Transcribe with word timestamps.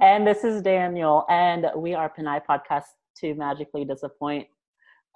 And 0.00 0.26
this 0.26 0.44
is 0.44 0.62
Daniel. 0.62 1.24
And 1.28 1.66
we 1.74 1.94
are 1.94 2.12
Pinay 2.16 2.42
Podcast 2.48 2.84
to 3.18 3.34
magically 3.34 3.84
disappoint 3.84 4.46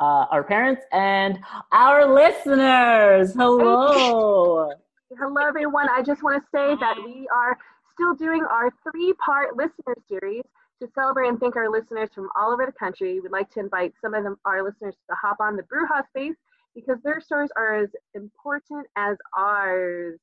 uh, 0.00 0.26
our 0.30 0.42
parents 0.42 0.82
and 0.92 1.38
our 1.72 2.06
listeners. 2.12 3.34
Hello. 3.34 4.70
Hello, 5.18 5.46
everyone. 5.46 5.88
I 5.90 6.02
just 6.02 6.22
want 6.22 6.42
to 6.42 6.48
say 6.50 6.76
that 6.80 6.96
we 7.04 7.28
are 7.32 7.58
still 7.92 8.14
doing 8.14 8.44
our 8.44 8.70
three 8.90 9.12
part 9.24 9.56
listener 9.56 9.94
series 10.08 10.42
to 10.82 10.88
celebrate 10.94 11.28
and 11.28 11.38
thank 11.38 11.56
our 11.56 11.70
listeners 11.70 12.08
from 12.14 12.28
all 12.34 12.52
over 12.52 12.66
the 12.66 12.72
country. 12.72 13.20
We'd 13.20 13.32
like 13.32 13.50
to 13.52 13.60
invite 13.60 13.92
some 14.00 14.14
of 14.14 14.24
them, 14.24 14.36
our 14.44 14.62
listeners 14.62 14.96
to 15.10 15.16
hop 15.16 15.36
on 15.40 15.56
the 15.56 15.62
Bruja 15.62 16.06
space 16.08 16.36
because 16.74 16.98
their 17.04 17.20
stories 17.20 17.50
are 17.56 17.76
as 17.76 17.90
important 18.14 18.86
as 18.96 19.16
ours. 19.36 20.18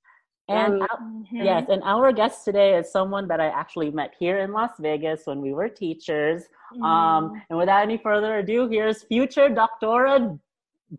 And 0.51 0.81
mm-hmm. 0.81 1.37
yes, 1.37 1.65
and 1.69 1.81
our 1.83 2.11
guest 2.11 2.45
today 2.45 2.77
is 2.77 2.91
someone 2.91 3.27
that 3.27 3.39
I 3.39 3.47
actually 3.47 3.91
met 3.91 4.13
here 4.17 4.39
in 4.39 4.51
Las 4.51 4.71
Vegas 4.79 5.21
when 5.25 5.41
we 5.41 5.53
were 5.53 5.69
teachers. 5.69 6.43
Mm. 6.75 6.83
Um, 6.83 7.41
and 7.49 7.57
without 7.57 7.83
any 7.83 7.97
further 7.97 8.39
ado, 8.39 8.67
here's 8.67 9.03
future 9.03 9.49
Doctora 9.49 10.37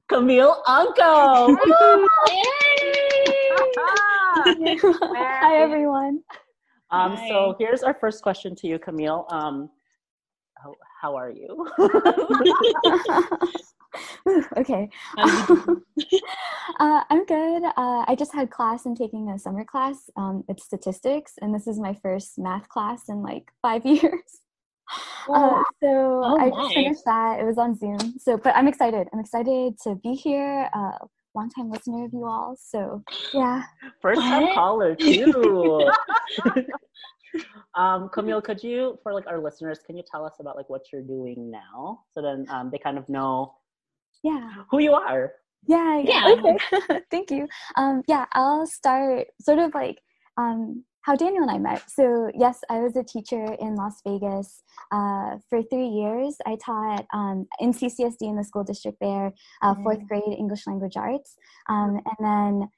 Camille 0.09 0.63
Unco. 0.67 1.57
Hi 4.45 5.57
everyone. 5.57 6.23
Um, 6.91 7.17
Hi. 7.17 7.29
so 7.29 7.57
here's 7.59 7.83
our 7.83 7.95
first 7.95 8.23
question 8.23 8.55
to 8.57 8.67
you, 8.67 8.79
Camille. 8.79 9.27
Um, 9.31 9.71
how, 10.57 10.75
how 11.01 11.17
are 11.17 11.31
you? 11.31 11.69
okay. 14.57 14.89
uh, 15.19 17.03
I'm 17.11 17.25
good. 17.27 17.65
Uh, 17.65 18.05
I 18.07 18.17
just 18.19 18.33
had 18.33 18.51
class. 18.51 18.87
I'm 18.87 18.95
taking 18.95 19.31
a 19.31 19.39
summer 19.39 19.65
class. 19.65 20.11
Um, 20.17 20.45
it's 20.49 20.65
statistics, 20.65 21.35
and 21.41 21.55
this 21.55 21.67
is 21.67 21.79
my 21.79 21.95
first 22.03 22.39
math 22.39 22.69
class 22.69 23.09
in 23.09 23.23
like 23.23 23.51
five 23.63 23.85
years. 23.85 24.41
Uh, 25.29 25.63
so 25.81 26.23
oh, 26.25 26.39
I 26.39 26.51
just 26.51 26.75
finished 26.75 27.05
that. 27.07 27.41
It 27.41 27.45
was 27.45 27.59
on 27.59 27.75
Zoom. 27.75 28.19
So, 28.19 28.37
but 28.37 28.55
I'm 28.55 28.69
excited. 28.69 29.09
I'm 29.13 29.21
excited 29.21 29.75
to 29.85 29.95
be 29.97 30.15
here. 30.15 30.69
Uh, 30.75 30.93
long 31.35 31.49
time 31.51 31.71
listener 31.71 32.05
of 32.05 32.13
you 32.13 32.27
all. 32.27 32.57
So, 32.61 33.03
yeah. 33.33 33.63
First 34.03 34.21
time 34.21 34.53
caller 34.55 34.95
too. 34.95 35.91
um, 37.75 38.11
Camille, 38.11 38.43
could 38.43 38.63
you, 38.63 38.99
for 39.03 39.15
like 39.15 39.27
our 39.27 39.39
listeners, 39.39 39.79
can 39.87 39.97
you 39.97 40.03
tell 40.11 40.27
us 40.27 40.35
about 40.41 40.57
like 40.57 40.69
what 40.69 40.83
you're 40.93 41.03
doing 41.03 41.51
now, 41.51 42.01
so 42.13 42.21
then 42.21 42.45
um, 42.51 42.71
they 42.71 42.79
kind 42.79 42.99
of 42.99 43.09
know 43.09 43.55
yeah. 44.23 44.65
Who 44.71 44.79
you 44.79 44.93
are. 44.93 45.33
Yeah 45.67 45.99
yeah, 46.01 46.01
yeah. 46.01 46.35
okay. 46.35 47.01
Thank 47.11 47.31
you. 47.31 47.49
Um 47.77 48.03
yeah 48.09 48.27
i'll 48.33 48.67
start 48.67 49.29
sort 49.41 49.59
of 49.59 49.75
like 49.75 50.01
um 50.37 50.85
how 51.03 51.17
daniel 51.17 51.43
and 51.43 51.51
i 51.51 51.59
met. 51.59 51.83
So 51.89 52.31
yes 52.35 52.61
i 52.71 52.81
was 52.81 52.97
a 52.97 53.05
teacher 53.05 53.45
in 53.61 53.75
las 53.77 54.01
vegas 54.07 54.63
uh, 54.91 55.39
for 55.49 55.63
three 55.63 55.89
years. 55.89 56.37
I 56.47 56.57
taught 56.57 57.07
um, 57.13 57.47
in 57.61 57.73
ccsd 57.73 58.23
in 58.23 58.37
the 58.37 58.45
school 58.45 58.65
district 58.65 58.99
there 59.01 59.33
uh, 59.63 59.75
fourth 59.83 60.01
mm. 60.01 60.09
grade 60.09 60.39
english 60.39 60.67
language 60.67 60.97
arts. 60.97 61.37
Um, 61.69 62.01
and 62.11 62.21
then 62.21 62.69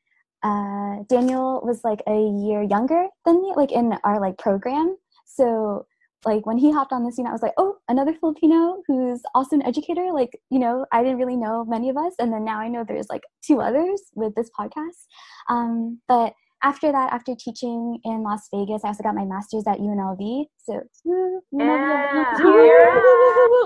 uh, 0.43 1.03
daniel 1.09 1.63
was 1.65 1.81
like 1.85 2.03
a 2.07 2.21
year 2.45 2.63
younger 2.63 3.07
than 3.25 3.41
me 3.41 3.53
like 3.57 3.73
in 3.73 3.95
our 4.05 4.21
like 4.21 4.39
program. 4.39 4.97
So 5.27 5.87
like 6.25 6.47
when 6.47 6.59
he 6.59 6.73
hopped 6.73 6.93
on 6.93 7.05
the 7.05 7.13
scene, 7.13 7.27
I 7.27 7.33
was 7.33 7.43
like, 7.43 7.55
oh, 7.59 7.77
another 7.89 8.15
Filipino 8.15 8.83
who's 8.87 9.23
also 9.35 9.57
an 9.57 9.67
educator. 9.67 10.13
Like, 10.13 10.39
you 10.51 10.59
know, 10.59 10.87
I 10.93 11.03
didn't 11.03 11.19
really 11.19 11.37
know 11.37 11.65
many 11.65 11.89
of 11.91 11.97
us. 11.97 12.15
And 12.19 12.33
then 12.33 12.45
now 12.45 12.59
I 12.59 12.69
know 12.69 12.85
there's 12.87 13.09
like 13.09 13.23
two 13.45 13.61
others 13.61 14.03
with 14.15 14.35
this 14.35 14.51
podcast. 14.59 15.07
Um, 15.49 16.01
but 16.09 16.33
after 16.63 16.91
that, 16.91 17.13
after 17.13 17.35
teaching 17.39 17.99
in 18.05 18.23
Las 18.23 18.49
Vegas, 18.53 18.83
I 18.85 18.89
also 18.89 19.03
got 19.03 19.15
my 19.15 19.27
master's 19.27 19.65
at 19.67 19.79
UNLV. 19.79 20.47
So, 20.63 20.81
yeah. 21.05 21.39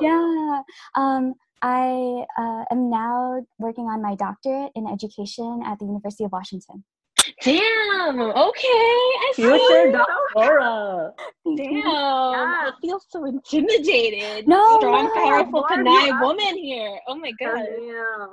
yeah. 0.01 0.63
Um, 0.97 1.35
I 1.63 2.25
uh, 2.37 2.65
am 2.71 2.91
now 2.91 3.41
working 3.59 3.85
on 3.85 4.03
my 4.03 4.15
doctorate 4.15 4.73
in 4.75 4.87
education 4.87 5.63
at 5.65 5.79
the 5.79 5.87
University 5.87 6.25
of 6.25 6.33
Washington. 6.33 6.85
Damn. 7.43 8.21
Okay. 8.21 8.67
I 8.69 9.33
Future 9.35 9.99
Doctora. 9.99 11.13
Damn. 11.57 11.77
Yeah. 11.77 11.83
I 11.87 12.73
feel 12.81 13.01
so 13.09 13.25
intimidated. 13.27 14.49
No. 14.49 14.79
Strong, 14.79 15.13
powerful, 15.15 15.65
Pinay 15.71 16.21
woman 16.21 16.57
here. 16.57 16.99
Oh 17.07 17.15
my 17.15 17.33
god. 17.41 17.65
Yeah. 17.81 18.27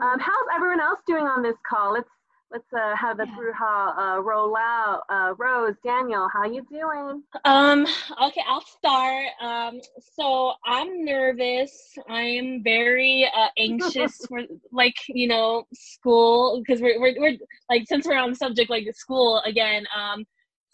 Um, 0.00 0.18
how's 0.20 0.46
everyone 0.54 0.80
else 0.80 1.00
doing 1.06 1.24
on 1.24 1.42
this 1.42 1.56
call? 1.68 1.92
Let's 1.92 2.08
let's 2.50 2.72
uh, 2.72 2.94
have 2.96 3.16
the 3.16 3.24
Bruja 3.24 3.98
uh, 3.98 4.20
roll 4.22 4.56
out. 4.56 5.02
Uh, 5.08 5.34
Rose, 5.38 5.74
Daniel, 5.84 6.28
how 6.32 6.44
you 6.44 6.64
doing? 6.70 7.22
Um, 7.44 7.86
okay, 8.22 8.42
I'll 8.46 8.64
start. 8.64 9.26
Um, 9.40 9.80
so 10.16 10.52
I'm 10.64 11.04
nervous. 11.04 11.96
I 12.08 12.22
am 12.22 12.62
very 12.62 13.28
uh, 13.36 13.48
anxious 13.58 14.18
for 14.28 14.40
like 14.72 14.96
you 15.08 15.28
know 15.28 15.64
school 15.74 16.62
because 16.64 16.80
we're, 16.80 17.00
we're 17.00 17.14
we're 17.18 17.36
like 17.68 17.84
since 17.86 18.06
we're 18.06 18.18
on 18.18 18.30
the 18.30 18.36
subject 18.36 18.70
like 18.70 18.86
school 18.94 19.42
again. 19.44 19.84
Um, 19.96 20.24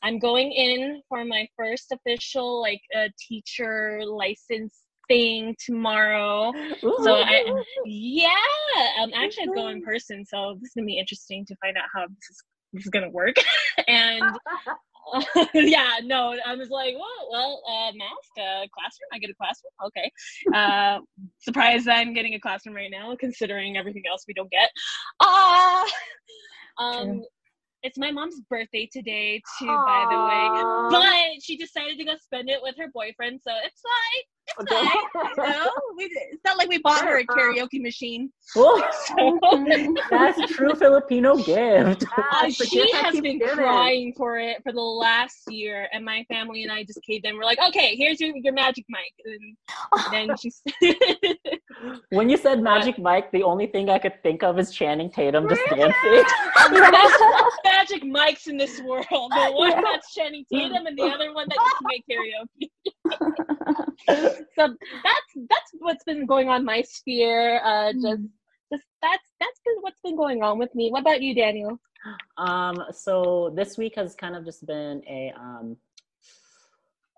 I'm 0.03 0.19
going 0.19 0.51
in 0.53 1.03
for 1.09 1.25
my 1.25 1.47
first 1.57 1.93
official 1.93 2.61
like 2.61 2.81
uh, 2.97 3.09
teacher 3.19 4.01
license 4.07 4.75
thing 5.11 5.57
tomorrow. 5.65 6.53
Ooh. 6.85 6.97
So 7.03 7.17
I, 7.17 7.45
yeah, 7.85 8.31
I'm 9.01 9.13
actually 9.13 9.49
going 9.49 9.79
in 9.79 9.83
person. 9.83 10.25
So 10.25 10.57
this 10.61 10.69
is 10.69 10.75
gonna 10.77 10.87
be 10.87 10.99
interesting 10.99 11.45
to 11.47 11.57
find 11.57 11.77
out 11.77 11.85
how 11.93 12.07
this 12.07 12.31
is 12.31 12.43
this 12.73 12.85
is 12.85 12.91
gonna 12.91 13.11
work. 13.11 13.35
and 13.89 14.23
uh, 14.23 14.75
yeah, 15.55 15.99
no, 16.05 16.37
I 16.47 16.55
was 16.55 16.71
like, 16.71 16.95
well, 16.95 17.29
well, 17.31 17.63
uh, 17.69 17.93
mask, 17.97 18.31
uh, 18.39 18.67
classroom. 18.73 19.09
I 19.13 19.19
get 19.19 19.31
a 19.31 19.35
classroom. 19.35 19.73
Okay. 19.87 20.13
Uh, 20.55 21.01
surprised 21.41 21.89
I'm 21.89 22.15
getting 22.15 22.35
a 22.35 22.41
classroom 22.41 22.77
right 22.77 22.91
now, 22.91 23.17
considering 23.19 23.77
everything 23.77 24.03
else 24.09 24.25
we 24.29 24.35
don't 24.35 24.51
get. 24.51 24.71
Ah. 25.21 25.85
um, 26.79 27.23
it's 27.83 27.99
my 27.99 28.11
mom's 28.11 28.41
birthday 28.49 28.89
today 28.93 29.41
too, 29.59 29.67
Aww. 29.67 29.87
by 29.87 30.07
the 30.11 31.01
way. 31.01 31.33
But 31.35 31.43
she 31.43 31.57
decided 31.57 31.99
to 31.99 32.05
go 32.05 32.15
spend 32.23 32.51
it 32.51 32.61
with 32.63 32.77
her 32.79 32.89
boyfriend, 32.93 33.41
so 33.43 33.53
it's 33.65 33.83
like 33.85 34.27
it's 34.59 34.73
fine. 34.73 34.87
you 35.37 35.37
know? 35.37 35.71
it's 35.99 36.43
not 36.45 36.59
like 36.59 36.69
we 36.69 36.79
bought 36.79 37.05
her 37.05 37.19
a 37.19 37.27
karaoke 37.27 37.81
machine. 37.81 38.33
so, 38.43 38.83
That's 40.11 40.41
true 40.53 40.75
Filipino 40.75 41.37
gift. 41.37 42.05
Uh, 42.33 42.49
she 42.49 42.91
has 42.93 43.21
been 43.21 43.39
giving. 43.39 43.55
crying 43.55 44.15
for 44.17 44.39
it 44.39 44.63
for 44.63 44.73
the 44.73 44.81
last 44.81 45.43
year, 45.49 45.89
and 45.93 46.05
my 46.05 46.25
family 46.29 46.63
and 46.63 46.71
I 46.71 46.85
just 46.85 47.01
caved 47.03 47.27
in. 47.27 47.37
We're 47.37 47.43
like, 47.45 47.59
okay, 47.69 47.97
here's 47.97 48.21
your, 48.21 48.37
your 48.37 48.53
magic 48.53 48.85
mic. 48.89 49.13
And 49.25 49.57
then 50.13 50.37
she. 50.37 50.53
when 52.11 52.29
you 52.29 52.37
said 52.37 52.63
magic 52.63 52.99
mic, 52.99 53.33
the 53.33 53.43
only 53.43 53.67
thing 53.67 53.91
I 53.91 53.99
could 53.99 54.23
think 54.23 54.43
of 54.43 54.59
is 54.59 54.71
Channing 54.71 55.11
Tatum 55.11 55.49
just 55.49 55.63
dancing 55.71 56.25
Magic 57.91 58.05
Mikes 58.05 58.47
in 58.47 58.57
this 58.57 58.81
world. 58.83 59.07
The 59.11 59.51
one 59.53 59.71
yeah. 59.71 59.81
that's 59.81 60.15
Channing 60.15 60.45
Tatum 60.53 60.87
and 60.87 60.99
the 60.99 61.05
other 61.05 61.33
one 61.33 61.47
that 61.49 61.57
just 61.57 61.77
make 61.85 62.05
karaoke. 62.09 62.71
So 64.57 64.69
that's 65.05 65.49
that's 65.49 65.71
what's 65.79 66.05
been 66.05 66.27
going 66.27 66.49
on 66.49 66.65
my 66.65 66.83
sphere. 66.83 67.61
Uh, 67.65 67.93
hmm. 67.93 68.03
just 68.03 68.23
just 68.73 68.85
that's 69.03 69.29
that's 69.41 69.61
been 69.65 69.77
what's 69.81 70.01
been 70.01 70.17
going 70.17 70.43
on 70.43 70.59
with 70.59 70.75
me. 70.75 70.91
What 70.91 71.01
about 71.01 71.23
you, 71.23 71.35
Daniel? 71.35 71.79
Um, 72.39 72.85
so 72.93 73.53
this 73.55 73.77
week 73.77 73.95
has 73.97 74.15
kind 74.15 74.35
of 74.35 74.45
just 74.45 74.67
been 74.67 75.03
a 75.09 75.33
um, 75.39 75.77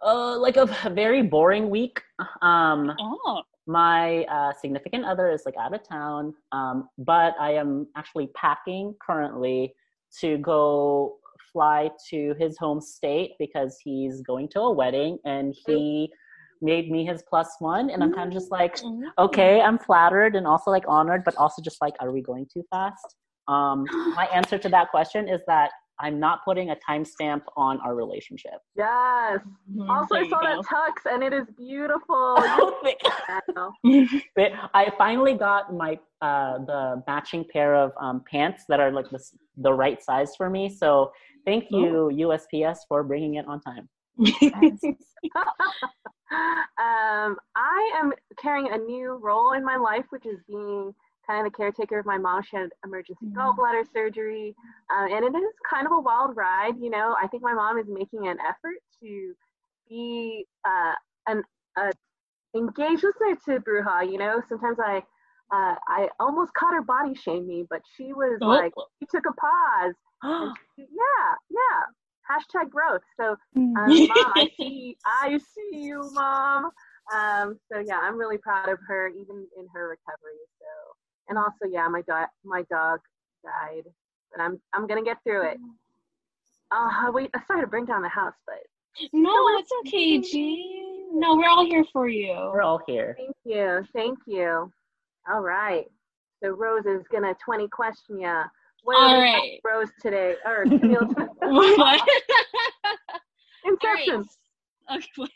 uh, 0.03 0.38
like 0.38 0.56
a 0.56 0.67
very 0.91 1.23
boring 1.23 1.70
week. 1.70 2.02
Um, 2.41 2.93
oh. 2.99 3.43
My 3.64 4.25
uh, 4.25 4.52
significant 4.61 5.05
other 5.05 5.31
is 5.31 5.43
like 5.47 5.55
out 5.56 5.73
of 5.73 5.87
town, 5.87 6.35
um, 6.50 6.88
but 6.99 7.37
I 7.38 7.52
am 7.52 7.87
actually 7.97 8.26
packing 8.35 8.97
currently 9.00 9.76
to 10.19 10.37
go 10.38 11.19
fly 11.52 11.91
to 12.11 12.35
his 12.41 12.58
home 12.58 12.81
state 12.81 13.32
because 13.38 13.79
he's 13.82 14.20
going 14.20 14.49
to 14.49 14.61
a 14.61 14.73
wedding 14.73 15.19
and 15.25 15.55
he 15.67 16.11
made 16.62 16.91
me 16.91 17.05
his 17.05 17.23
plus 17.29 17.56
one 17.59 17.91
and 17.91 18.03
i'm 18.03 18.12
kind 18.12 18.29
of 18.29 18.32
just 18.32 18.50
like 18.50 18.76
mm-hmm. 18.76 19.05
okay 19.19 19.61
i'm 19.61 19.79
flattered 19.79 20.37
and 20.37 20.47
also 20.47 20.70
like 20.70 20.85
honored 20.87 21.23
but 21.25 21.37
also 21.37 21.61
just 21.61 21.81
like 21.81 21.94
are 22.00 22.12
we 22.12 22.23
going 22.23 22.47
too 22.53 22.64
fast 22.70 23.17
um 23.49 23.85
my 24.17 24.26
answer 24.32 24.59
to 24.59 24.69
that 24.69 24.91
question 24.91 25.29
is 25.29 25.41
that 25.47 25.70
I'm 26.03 26.19
not 26.19 26.44
putting 26.44 26.70
a 26.70 26.76
timestamp 26.88 27.43
on 27.56 27.79
our 27.81 27.94
relationship. 27.94 28.59
Yes. 28.76 29.38
Mm-hmm. 29.70 29.88
Also, 29.88 30.14
there 30.14 30.25
I 30.25 30.29
saw 30.29 30.41
that 30.41 30.64
tux 30.64 31.12
and 31.12 31.23
it 31.23 31.32
is 31.32 31.47
beautiful. 31.56 32.37
but 34.37 34.53
I 34.75 34.91
finally 34.99 35.35
got 35.35 35.73
my 35.73 35.99
uh, 36.20 36.59
the 36.67 37.03
matching 37.06 37.44
pair 37.53 37.76
of 37.76 37.93
um, 38.00 38.25
pants 38.29 38.64
that 38.69 38.81
are 38.81 38.91
like 38.91 39.11
the, 39.11 39.23
the 39.59 39.73
right 39.73 40.03
size 40.03 40.35
for 40.37 40.50
me. 40.50 40.69
So 40.69 41.12
thank 41.44 41.70
you 41.70 42.11
Ooh. 42.11 42.29
USPS 42.29 42.79
for 42.88 43.05
bringing 43.05 43.35
it 43.35 43.47
on 43.47 43.61
time. 43.61 43.88
Um, 46.32 47.37
I 47.55 47.93
am 48.00 48.12
carrying 48.38 48.73
a 48.73 48.79
new 48.79 49.19
role 49.23 49.52
in 49.52 49.64
my 49.64 49.76
life, 49.76 50.05
which 50.11 50.26
is 50.26 50.38
being 50.49 50.94
kind 51.26 51.46
of 51.46 51.52
a 51.52 51.56
caretaker 51.56 51.99
of 51.99 52.06
my 52.06 52.19
mom. 52.19 52.43
She 52.43 52.56
had 52.56 52.70
emergency 52.84 53.26
mm-hmm. 53.26 53.38
gallbladder 53.38 53.84
surgery, 53.93 54.55
uh, 54.90 55.06
and 55.06 55.25
it 55.25 55.37
is 55.37 55.52
kind 55.69 55.87
of 55.87 55.93
a 55.93 56.00
wild 56.00 56.37
ride. 56.37 56.75
You 56.81 56.90
know, 56.90 57.14
I 57.23 57.26
think 57.29 57.43
my 57.43 57.55
mom 57.55 57.79
is 57.79 57.87
making 57.88 58.29
an 58.29 58.38
effort 58.40 58.79
to 59.02 59.34
be 59.88 60.46
uh, 60.64 60.93
an 61.29 61.43
a 61.76 61.93
engaged 62.55 63.05
listener 63.05 63.37
to 63.46 63.61
Bruja. 63.61 64.11
You 64.11 64.19
know, 64.19 64.43
sometimes 64.49 64.78
I 64.78 65.02
uh, 65.52 65.75
I 65.87 66.08
almost 66.19 66.55
caught 66.55 66.73
her 66.73 66.82
body 66.82 67.14
shame 67.14 67.46
me, 67.46 67.64
but 67.69 67.82
she 67.96 68.12
was 68.12 68.38
oh. 68.40 68.46
like, 68.46 68.73
she 68.99 69.06
took 69.11 69.25
a 69.26 69.32
pause. 69.35 69.94
she, 70.76 70.82
yeah, 70.82 71.35
yeah. 71.50 71.82
Hashtag 72.31 72.71
growth. 72.71 73.03
So, 73.19 73.37
um, 73.57 73.75
mom, 73.77 74.33
I 74.35 74.51
see, 74.57 74.97
I 75.05 75.39
see 75.39 75.79
you, 75.79 76.11
mom. 76.13 76.71
Um, 77.13 77.59
so 77.71 77.81
yeah, 77.81 77.99
I'm 78.01 78.17
really 78.17 78.39
proud 78.39 78.69
of 78.69 78.79
her, 78.87 79.09
even 79.09 79.47
in 79.59 79.67
her 79.75 79.89
recovery. 79.89 80.41
So, 80.59 80.67
and 81.29 81.39
also, 81.39 81.71
yeah, 81.71 81.89
my 81.89 82.03
dog, 82.03 82.29
my 82.45 82.63
dog 82.71 83.01
died, 83.45 83.85
but 84.31 84.43
I'm, 84.43 84.61
I'm 84.73 84.87
gonna 84.87 85.03
get 85.03 85.19
through 85.25 85.51
it. 85.51 85.59
Oh, 86.71 87.11
wait, 87.13 87.31
I 87.35 87.43
started 87.45 87.63
to 87.63 87.67
bring 87.67 87.85
down 87.85 88.03
the 88.03 88.09
house, 88.09 88.35
but 88.47 88.61
no, 89.13 89.59
it's 89.59 89.71
okay, 89.81 90.21
Jean. 90.21 91.19
No, 91.19 91.37
we're 91.37 91.49
all 91.49 91.67
here 91.67 91.85
for 91.93 92.09
you. 92.09 92.33
We're 92.33 92.63
all 92.63 92.81
here. 92.87 93.17
Thank 93.19 93.37
you, 93.45 93.87
thank 93.93 94.19
you. 94.27 94.73
All 95.29 95.41
right. 95.41 95.87
So 96.43 96.51
Rose 96.51 96.87
is 96.87 97.07
gonna 97.13 97.35
20 97.45 97.69
question 97.69 98.21
you. 98.21 98.43
What 98.82 98.96
All 98.96 99.20
right. 99.20 99.61
Rose 99.64 99.88
today 100.00 100.34
or 100.44 100.64
Camille 100.79 101.06
what? 101.40 102.08
Inception. 103.64 104.14
All 104.88 104.96
right. 104.96 105.05
Okay. 105.19 105.32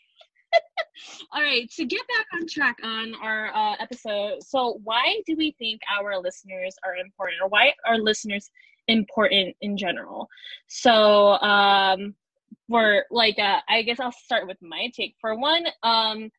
All 1.33 1.43
right, 1.43 1.71
to 1.73 1.85
get 1.85 2.01
back 2.09 2.27
on 2.35 2.47
track 2.47 2.79
on 2.83 3.15
our 3.17 3.55
uh, 3.55 3.75
episode, 3.79 4.43
so 4.43 4.81
why 4.85 5.21
do 5.27 5.37
we 5.37 5.55
think 5.59 5.83
our 5.99 6.19
listeners 6.19 6.75
are 6.85 6.97
important, 6.97 7.39
or 7.43 7.49
why 7.49 7.75
are 7.87 7.99
listeners 7.99 8.51
important 8.89 9.55
in 9.61 9.77
general? 9.77 10.29
So, 10.69 11.33
um, 11.43 12.15
for 12.69 13.05
like, 13.11 13.39
uh, 13.39 13.61
I 13.69 13.83
guess 13.83 14.01
I'll 14.01 14.13
start 14.13 14.47
with 14.47 14.57
my 14.63 14.91
take. 14.97 15.17
For 15.21 15.39
one, 15.39 15.67
um, 15.83 16.31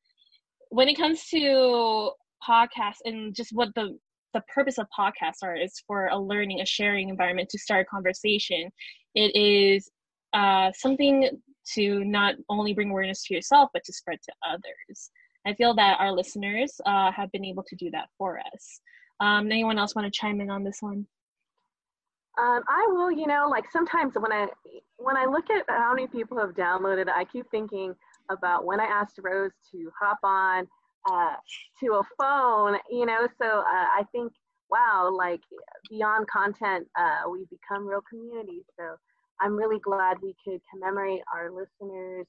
when 0.70 0.88
it 0.88 0.98
comes 0.98 1.26
to 1.28 2.12
podcasts 2.48 3.02
and 3.06 3.36
just 3.36 3.52
what 3.54 3.74
the 3.76 3.98
the 4.38 4.44
purpose 4.54 4.78
of 4.78 4.86
podcasts 4.98 5.42
are 5.42 5.56
is 5.56 5.82
for 5.88 6.08
a 6.08 6.18
learning, 6.18 6.62
a 6.62 6.66
sharing 6.66 7.10
environment 7.10 7.50
to 7.50 7.58
start 7.58 7.88
a 7.88 7.90
conversation. 7.90 8.70
It 9.16 9.36
is 9.36 9.90
uh, 10.34 10.72
something 10.76 11.30
to 11.74 12.04
not 12.06 12.36
only 12.50 12.74
bring 12.74 12.92
awareness 12.92 13.24
to 13.26 13.34
yourself, 13.34 13.72
but 13.74 13.84
to 13.86 13.94
spread 13.94 14.20
to 14.24 14.34
others. 14.48 15.10
I 15.48 15.56
feel 15.56 15.74
that 15.76 16.00
our 16.00 16.12
listeners 16.12 16.80
uh, 16.86 17.12
have 17.12 17.32
been 17.32 17.46
able 17.46 17.64
to 17.64 17.76
do 17.76 17.90
that 17.92 18.10
for 18.18 18.40
us. 18.54 18.80
Um, 19.20 19.48
anyone 19.48 19.80
else 19.80 19.96
want 19.96 20.06
to 20.06 20.12
chime 20.12 20.40
in 20.40 20.52
on 20.52 20.64
this 20.64 20.78
one? 20.82 21.08
Um, 22.38 22.62
I 22.70 22.86
will. 22.90 23.12
You 23.12 23.26
know, 23.26 23.48
like 23.50 23.66
sometimes 23.72 24.14
when 24.20 24.32
I 24.32 24.48
when 24.98 25.18
I 25.18 25.26
look 25.26 25.50
at 25.50 25.64
how 25.68 25.96
many 25.96 26.06
people 26.06 26.38
have 26.38 26.52
downloaded, 26.52 27.10
I 27.10 27.24
keep 27.26 27.50
thinking 27.50 27.96
about 28.30 28.66
when 28.66 28.80
I 28.80 28.86
asked 28.86 29.20
Rose 29.24 29.52
to 29.72 29.90
hop 30.00 30.20
on 30.24 30.68
uh, 31.12 31.36
to 31.80 31.94
a 31.94 32.04
phone, 32.18 32.78
you 32.90 33.06
know. 33.06 33.28
So 33.42 33.48
uh, 33.48 33.88
I 34.00 34.04
think, 34.12 34.32
wow, 34.70 35.10
like 35.16 35.42
beyond 35.90 36.28
content, 36.28 36.88
uh, 36.98 37.30
we've 37.32 37.50
become 37.50 37.88
real 37.88 38.04
communities. 38.10 38.64
So 38.80 38.96
I'm 39.40 39.56
really 39.56 39.80
glad 39.80 40.18
we 40.22 40.36
could 40.44 40.62
commemorate 40.72 41.22
our 41.34 41.52
listeners 41.52 42.26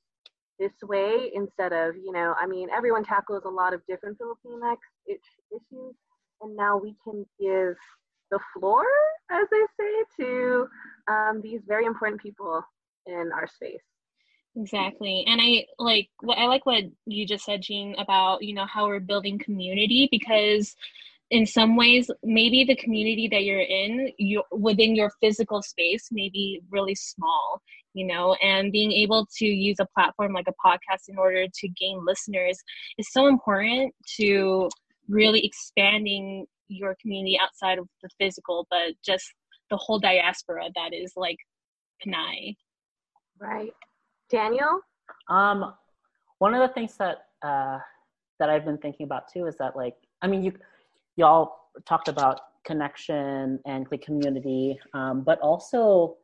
this 0.58 0.72
way 0.82 1.30
instead 1.34 1.72
of, 1.72 1.96
you 1.96 2.12
know, 2.12 2.34
I 2.38 2.46
mean, 2.46 2.68
everyone 2.70 3.04
tackles 3.04 3.44
a 3.44 3.48
lot 3.48 3.72
of 3.72 3.80
different 3.88 4.18
Filipinx 4.18 4.76
issues, 5.08 5.94
and 6.40 6.56
now 6.56 6.76
we 6.76 6.94
can 7.04 7.24
give 7.40 7.76
the 8.30 8.38
floor, 8.52 8.84
as 9.30 9.46
they 9.50 9.64
say, 9.78 10.24
to 10.24 10.68
um, 11.08 11.40
these 11.42 11.60
very 11.66 11.86
important 11.86 12.20
people 12.20 12.62
in 13.06 13.30
our 13.34 13.46
space. 13.46 13.80
Exactly. 14.58 15.24
And 15.26 15.40
I 15.40 15.66
like 15.78 16.08
what 16.20 16.36
I 16.38 16.46
like 16.46 16.66
what 16.66 16.84
you 17.06 17.26
just 17.26 17.44
said, 17.44 17.62
Jean, 17.62 17.94
about, 17.96 18.42
you 18.42 18.54
know, 18.54 18.66
how 18.66 18.86
we're 18.86 19.00
building 19.00 19.38
community 19.38 20.08
because 20.10 20.74
in 21.30 21.46
some 21.46 21.76
ways 21.76 22.10
maybe 22.24 22.64
the 22.64 22.74
community 22.76 23.28
that 23.30 23.44
you're 23.44 23.60
in 23.60 24.10
you 24.18 24.42
within 24.50 24.96
your 24.96 25.10
physical 25.20 25.62
space 25.62 26.08
may 26.10 26.30
be 26.30 26.58
really 26.70 26.94
small 26.94 27.60
you 27.92 28.06
know 28.06 28.34
and 28.42 28.72
being 28.72 28.90
able 28.92 29.28
to 29.36 29.44
use 29.44 29.76
a 29.78 29.86
platform 29.94 30.32
like 30.32 30.46
a 30.48 30.66
podcast 30.66 31.02
in 31.08 31.18
order 31.18 31.44
to 31.52 31.68
gain 31.68 32.02
listeners 32.06 32.58
is 32.96 33.12
so 33.12 33.26
important 33.26 33.94
to 34.16 34.70
really 35.06 35.44
expanding 35.44 36.46
your 36.68 36.96
community 36.98 37.38
outside 37.38 37.78
of 37.78 37.86
the 38.02 38.08
physical 38.18 38.66
but 38.70 38.94
just 39.04 39.26
the 39.68 39.76
whole 39.76 39.98
diaspora 39.98 40.64
that 40.74 40.94
is 40.94 41.12
like 41.14 41.36
Pinay. 42.04 42.56
Right. 43.40 43.72
Daniel? 44.30 44.80
Um, 45.28 45.74
one 46.38 46.54
of 46.54 46.66
the 46.66 46.72
things 46.74 46.96
that 46.98 47.26
uh, 47.42 47.78
that 48.38 48.50
I've 48.50 48.64
been 48.64 48.78
thinking 48.78 49.04
about 49.04 49.32
too 49.32 49.46
is 49.46 49.56
that 49.56 49.76
like 49.76 49.96
I 50.22 50.26
mean 50.26 50.42
you 50.42 50.52
y'all 51.16 51.56
talked 51.86 52.08
about 52.08 52.40
connection 52.64 53.58
and 53.66 53.86
like 53.90 54.02
community, 54.02 54.78
um, 54.94 55.22
but 55.22 55.38
also 55.40 56.16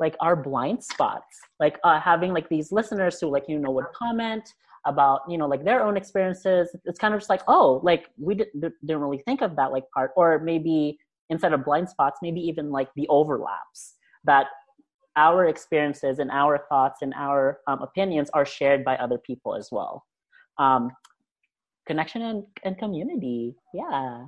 like 0.00 0.16
our 0.20 0.34
blind 0.34 0.82
spots, 0.82 1.40
like 1.60 1.78
uh, 1.84 2.00
having 2.00 2.32
like 2.32 2.48
these 2.48 2.72
listeners 2.72 3.20
who 3.20 3.28
like 3.28 3.44
you 3.48 3.58
know 3.58 3.70
would 3.70 3.86
comment 3.94 4.54
about 4.86 5.20
you 5.28 5.38
know 5.38 5.46
like 5.46 5.64
their 5.64 5.82
own 5.82 5.96
experiences. 5.96 6.74
It's 6.84 6.98
kind 6.98 7.14
of 7.14 7.20
just 7.20 7.30
like 7.30 7.42
oh 7.48 7.80
like 7.82 8.10
we 8.18 8.34
didn't 8.34 8.72
didn't 8.84 9.02
really 9.02 9.22
think 9.24 9.40
of 9.42 9.56
that 9.56 9.72
like 9.72 9.84
part, 9.90 10.12
or 10.16 10.38
maybe 10.38 10.98
instead 11.30 11.52
of 11.52 11.64
blind 11.64 11.88
spots, 11.88 12.18
maybe 12.22 12.40
even 12.40 12.70
like 12.70 12.88
the 12.96 13.06
overlaps 13.08 13.94
that 14.24 14.46
our 15.16 15.46
experiences 15.46 16.18
and 16.18 16.30
our 16.30 16.64
thoughts 16.68 17.02
and 17.02 17.14
our 17.14 17.60
um, 17.66 17.82
opinions 17.82 18.30
are 18.34 18.46
shared 18.46 18.84
by 18.84 18.96
other 18.96 19.18
people 19.18 19.54
as 19.54 19.68
well. 19.70 20.04
Um, 20.58 20.90
connection 21.86 22.22
and, 22.22 22.44
and 22.64 22.78
community. 22.78 23.54
Yeah. 23.72 24.26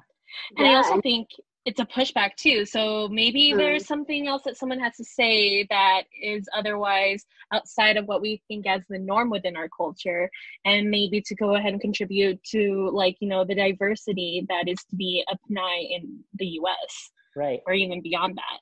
And 0.56 0.66
yeah. 0.66 0.72
I 0.72 0.74
also 0.76 1.00
think 1.00 1.28
it's 1.64 1.80
a 1.80 1.86
pushback 1.86 2.36
too. 2.36 2.64
So 2.64 3.08
maybe 3.08 3.52
mm. 3.52 3.56
there's 3.56 3.86
something 3.86 4.28
else 4.28 4.42
that 4.44 4.56
someone 4.56 4.78
has 4.78 4.96
to 4.96 5.04
say 5.04 5.66
that 5.68 6.02
is 6.22 6.48
otherwise 6.54 7.26
outside 7.52 7.96
of 7.96 8.06
what 8.06 8.22
we 8.22 8.40
think 8.46 8.66
as 8.66 8.82
the 8.88 8.98
norm 8.98 9.30
within 9.30 9.56
our 9.56 9.68
culture, 9.76 10.30
and 10.64 10.88
maybe 10.88 11.20
to 11.22 11.34
go 11.34 11.56
ahead 11.56 11.72
and 11.72 11.80
contribute 11.80 12.42
to 12.44 12.88
like 12.92 13.16
you 13.20 13.28
know 13.28 13.44
the 13.44 13.54
diversity 13.54 14.46
that 14.48 14.68
is 14.68 14.78
to 14.90 14.96
be 14.96 15.24
a 15.28 15.34
Pinay 15.34 15.88
in 15.90 16.20
the 16.38 16.46
U.S. 16.46 17.10
Right. 17.34 17.60
Or 17.66 17.74
even 17.74 18.00
beyond 18.00 18.36
that 18.36 18.60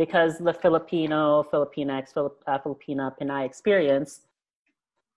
because 0.00 0.38
the 0.38 0.54
Filipino, 0.54 1.46
Filipinx, 1.52 2.14
Filip, 2.14 2.42
uh, 2.46 2.58
Filipina, 2.58 3.12
Pinay 3.20 3.44
experience 3.44 4.22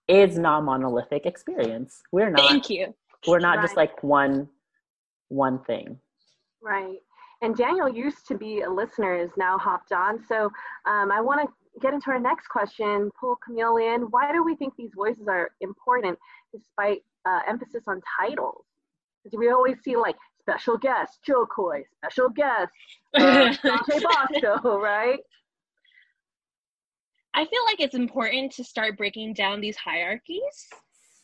is 0.10 0.38
not 0.38 0.66
monolithic 0.66 1.25
experience. 1.25 2.02
We're 2.12 2.30
not. 2.30 2.50
Thank 2.50 2.70
you. 2.70 2.94
We're 3.25 3.40
not 3.40 3.60
right. 3.60 3.63
just 3.63 3.78
like 3.78 4.04
one, 4.04 4.50
one 5.30 5.63
thing. 5.63 5.98
Right. 6.62 6.98
And 7.42 7.56
Daniel 7.56 7.88
used 7.88 8.28
to 8.28 8.38
be 8.38 8.63
a 8.63 8.70
listener, 8.70 9.16
is 9.16 9.30
now 9.38 9.58
hopped 9.58 9.94
on. 9.94 10.20
So 10.28 10.52
um, 10.86 11.13
I 11.13 11.22
want 11.22 11.48
to 11.48 11.80
get 11.80 11.94
into 11.94 12.12
our 12.12 12.20
next 12.20 12.50
question. 12.50 13.10
Pull 13.18 13.38
Camille 13.46 13.78
in. 13.78 14.02
Why 14.10 14.34
do 14.34 14.44
we 14.44 14.54
think 14.58 14.74
these 14.78 14.92
voices 14.94 15.30
are 15.30 15.52
important 15.62 16.20
despite 16.54 17.04
uh, 17.25 17.40
emphasis 17.48 17.84
on 17.88 18.02
titles? 18.20 18.66
Because 19.24 19.40
we 19.40 19.50
always 19.50 19.78
see 19.82 19.96
like 19.96 20.18
special 20.43 20.77
guest 20.77 21.19
Jo 21.25 21.45
Koy, 21.45 21.83
special 21.97 22.29
guest. 22.29 22.71
Uh, 23.15 23.53
Dante 23.63 24.00
Basco, 24.00 24.79
right? 24.79 25.19
I 27.35 27.45
feel 27.45 27.63
like 27.65 27.79
it's 27.79 27.93
important 27.93 28.51
to 28.53 28.63
start 28.63 28.97
breaking 28.97 29.35
down 29.35 29.62
these 29.62 29.77
hierarchies 29.77 30.67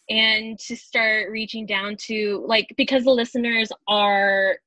and 0.09 0.57
to 0.59 0.75
start 0.75 1.31
reaching 1.31 1.65
down 1.65 1.95
to 2.07 2.43
like 2.47 2.73
because 2.77 3.03
the 3.03 3.11
listeners 3.11 3.71
are 3.87 4.57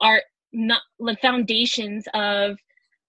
are 0.00 0.22
not 0.52 0.82
the 0.98 1.16
foundations 1.20 2.06
of 2.14 2.56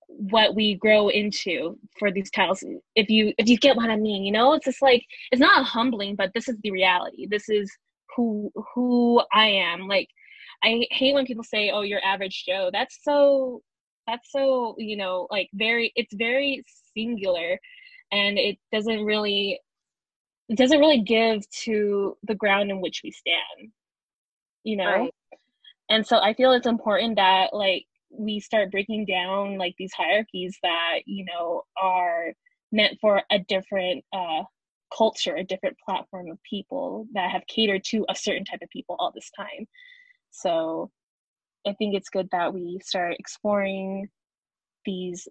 what 0.08 0.56
we 0.56 0.76
grow 0.76 1.10
into 1.10 1.78
for 1.98 2.12
these 2.12 2.30
titles. 2.32 2.64
If 2.96 3.10
you 3.10 3.34
if 3.38 3.48
you 3.48 3.58
get 3.58 3.76
what 3.76 3.90
i 3.90 3.96
mean 3.96 4.24
you 4.24 4.32
know 4.32 4.54
it's 4.54 4.66
just 4.66 4.82
like 4.82 5.06
it's 5.32 5.40
not 5.40 5.66
humbling 5.66 6.16
but 6.16 6.32
this 6.34 6.48
is 6.48 6.58
the 6.64 6.72
reality. 6.72 7.28
This 7.28 7.48
is 7.50 7.72
who 8.16 8.52
who 8.74 9.22
i 9.34 9.46
am. 9.48 9.88
Like 9.88 10.10
I 10.64 10.86
hate 10.92 11.14
when 11.14 11.26
people 11.26 11.44
say, 11.44 11.72
"Oh, 11.72 11.82
you're 11.82 12.04
average 12.04 12.46
Joe." 12.46 12.70
That's 12.72 13.00
so 13.04 13.62
that's 14.08 14.32
so, 14.32 14.76
you 14.78 14.98
know, 14.98 15.28
like 15.30 15.50
very 15.54 15.92
it's 15.96 16.14
very 16.14 16.64
singular 16.96 17.60
and 18.12 18.38
it 18.38 18.58
doesn't 18.72 19.04
really 19.04 19.60
it 20.50 20.58
doesn't 20.58 20.80
really 20.80 21.02
give 21.02 21.48
to 21.64 22.18
the 22.24 22.36
ground 22.36 22.72
in 22.72 22.82
which 22.82 23.02
we 23.04 23.12
stand. 23.12 23.72
You 24.64 24.78
know? 24.78 24.86
Right. 24.86 25.14
And 25.90 26.06
so 26.06 26.18
I 26.20 26.34
feel 26.34 26.52
it's 26.54 26.68
important 26.68 27.16
that 27.18 27.54
like 27.54 27.86
we 28.12 28.40
start 28.40 28.72
breaking 28.72 29.06
down 29.06 29.58
like 29.58 29.76
these 29.78 29.94
hierarchies 29.94 30.58
that, 30.64 31.00
you 31.06 31.26
know, 31.26 31.64
are 31.82 32.34
meant 32.72 32.98
for 33.00 33.22
a 33.32 33.40
different 33.40 34.04
uh 34.14 34.44
culture, 34.96 35.36
a 35.36 35.44
different 35.44 35.78
platform 35.86 36.32
of 36.32 36.40
people 36.50 37.08
that 37.14 37.30
have 37.30 37.46
catered 37.48 37.84
to 37.84 38.06
a 38.10 38.16
certain 38.16 38.44
type 38.44 38.62
of 38.64 38.70
people 38.70 38.96
all 38.98 39.12
this 39.14 39.30
time. 39.38 39.68
So 40.32 40.92
I 41.68 41.74
think 41.74 41.96
it's 41.96 42.10
good 42.10 42.30
that 42.32 42.54
we 42.54 42.80
start 42.84 43.16
exploring 43.20 44.10
these 44.86 45.28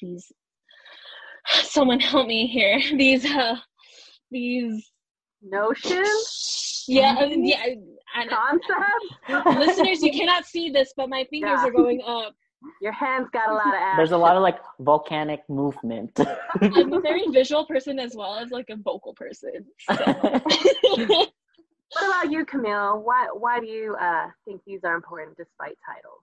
these 0.00 0.30
someone 1.62 2.00
help 2.00 2.26
me 2.26 2.46
here 2.46 2.80
these 2.96 3.24
uh 3.24 3.56
these 4.30 4.90
notions 5.42 6.84
yeah 6.88 7.14
uh, 7.20 7.28
yeah 7.28 7.74
concepts 8.28 9.46
listeners 9.58 10.02
you 10.02 10.10
cannot 10.12 10.44
see 10.44 10.70
this 10.70 10.92
but 10.96 11.08
my 11.08 11.24
fingers 11.30 11.58
yeah. 11.62 11.66
are 11.66 11.70
going 11.70 12.02
up 12.04 12.34
your 12.80 12.92
hands 12.92 13.28
got 13.32 13.50
a 13.50 13.54
lot 13.54 13.68
of 13.68 13.74
action. 13.74 13.96
There's 13.98 14.10
a 14.10 14.18
lot 14.18 14.36
of 14.36 14.42
like 14.42 14.58
volcanic 14.80 15.42
movement. 15.48 16.18
I'm 16.60 16.92
a 16.92 17.00
very 17.00 17.24
visual 17.28 17.64
person 17.64 18.00
as 18.00 18.14
well 18.16 18.36
as 18.36 18.50
like 18.50 18.66
a 18.68 18.76
vocal 18.76 19.14
person. 19.14 19.64
So. 19.88 21.26
what 22.00 22.22
about 22.22 22.32
you, 22.32 22.44
Camille? 22.44 23.00
Why 23.02 23.26
why 23.32 23.60
do 23.60 23.66
you 23.66 23.96
uh, 24.00 24.28
think 24.44 24.62
these 24.66 24.80
are 24.84 24.94
important 24.94 25.36
despite 25.36 25.76
titles? 25.84 26.22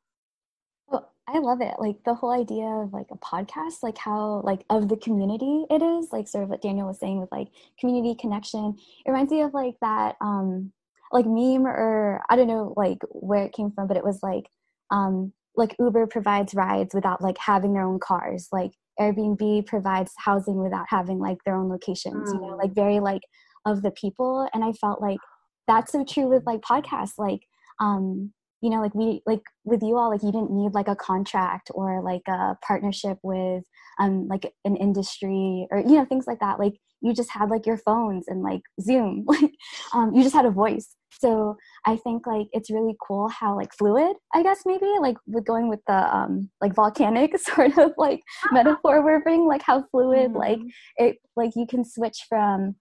Well, 0.87 1.11
I 1.27 1.39
love 1.39 1.61
it. 1.61 1.75
Like 1.79 1.97
the 2.05 2.13
whole 2.13 2.31
idea 2.31 2.65
of 2.65 2.93
like 2.93 3.07
a 3.11 3.17
podcast, 3.17 3.81
like 3.81 3.97
how 3.97 4.41
like 4.43 4.63
of 4.69 4.89
the 4.89 4.97
community 4.97 5.65
it 5.69 5.81
is, 5.81 6.09
like 6.11 6.27
sort 6.27 6.43
of 6.43 6.49
what 6.49 6.61
Daniel 6.61 6.87
was 6.87 6.99
saying 6.99 7.19
with 7.19 7.31
like 7.31 7.47
community 7.79 8.15
connection. 8.15 8.77
It 9.05 9.09
reminds 9.09 9.31
me 9.31 9.41
of 9.41 9.53
like 9.53 9.75
that 9.81 10.15
um 10.21 10.71
like 11.11 11.25
meme 11.25 11.65
or 11.65 12.21
I 12.29 12.35
don't 12.35 12.47
know 12.47 12.73
like 12.77 12.99
where 13.09 13.43
it 13.43 13.53
came 13.53 13.71
from, 13.71 13.87
but 13.87 13.97
it 13.97 14.03
was 14.03 14.19
like 14.21 14.49
um 14.91 15.33
like 15.55 15.75
Uber 15.79 16.07
provides 16.07 16.53
rides 16.53 16.93
without 16.93 17.21
like 17.21 17.37
having 17.37 17.73
their 17.73 17.83
own 17.83 17.99
cars. 17.99 18.49
Like 18.51 18.71
Airbnb 18.99 19.65
provides 19.65 20.11
housing 20.17 20.57
without 20.57 20.85
having 20.89 21.19
like 21.19 21.37
their 21.45 21.55
own 21.55 21.69
locations, 21.69 22.29
mm. 22.29 22.33
you 22.33 22.41
know, 22.41 22.55
like 22.55 22.71
mm. 22.71 22.75
very 22.75 22.99
like 22.99 23.21
of 23.65 23.81
the 23.81 23.91
people. 23.91 24.47
And 24.53 24.63
I 24.63 24.71
felt 24.73 25.01
like 25.01 25.19
that's 25.67 25.91
so 25.91 26.03
true 26.03 26.27
with 26.27 26.43
like 26.45 26.61
podcasts. 26.61 27.17
Like, 27.17 27.41
um, 27.79 28.31
you 28.61 28.69
know, 28.69 28.81
like 28.81 28.95
we 28.95 29.21
like 29.25 29.43
with 29.63 29.83
you 29.83 29.97
all, 29.97 30.09
like 30.09 30.23
you 30.23 30.31
didn't 30.31 30.51
need 30.51 30.73
like 30.73 30.87
a 30.87 30.95
contract 30.95 31.69
or 31.73 32.01
like 32.01 32.27
a 32.27 32.57
partnership 32.65 33.17
with 33.21 33.63
um 33.99 34.27
like 34.27 34.53
an 34.65 34.75
industry 34.75 35.67
or 35.71 35.79
you 35.79 35.95
know, 35.95 36.05
things 36.05 36.27
like 36.27 36.39
that. 36.39 36.59
Like 36.59 36.73
you 37.01 37.13
just 37.13 37.31
had 37.31 37.49
like 37.49 37.65
your 37.65 37.77
phones 37.77 38.27
and 38.27 38.41
like 38.41 38.61
Zoom. 38.81 39.25
Like 39.35 39.51
um 39.93 40.13
you 40.13 40.23
just 40.23 40.35
had 40.35 40.45
a 40.45 40.51
voice 40.51 40.95
so 41.19 41.55
i 41.85 41.95
think 41.95 42.27
like 42.27 42.47
it's 42.51 42.69
really 42.69 42.95
cool 43.05 43.27
how 43.29 43.55
like 43.55 43.73
fluid 43.73 44.15
i 44.33 44.43
guess 44.43 44.61
maybe 44.65 44.85
like 44.99 45.17
with 45.27 45.45
going 45.45 45.69
with 45.69 45.79
the 45.87 46.15
um 46.15 46.49
like 46.61 46.73
volcanic 46.73 47.37
sort 47.39 47.77
of 47.77 47.91
like 47.97 48.21
metaphor 48.51 49.03
we're 49.03 49.21
bringing 49.21 49.47
like 49.47 49.61
how 49.61 49.83
fluid 49.91 50.29
mm-hmm. 50.29 50.37
like 50.37 50.59
it 50.97 51.17
like 51.35 51.51
you 51.55 51.65
can 51.67 51.83
switch 51.83 52.25
from 52.27 52.75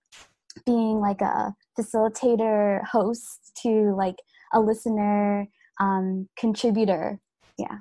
being 0.64 1.00
like 1.00 1.20
a 1.20 1.54
facilitator 1.78 2.84
host 2.84 3.52
to 3.62 3.94
like 3.96 4.16
a 4.52 4.60
listener 4.60 5.48
um 5.80 6.28
contributor. 6.38 7.20
Yeah. 7.58 7.78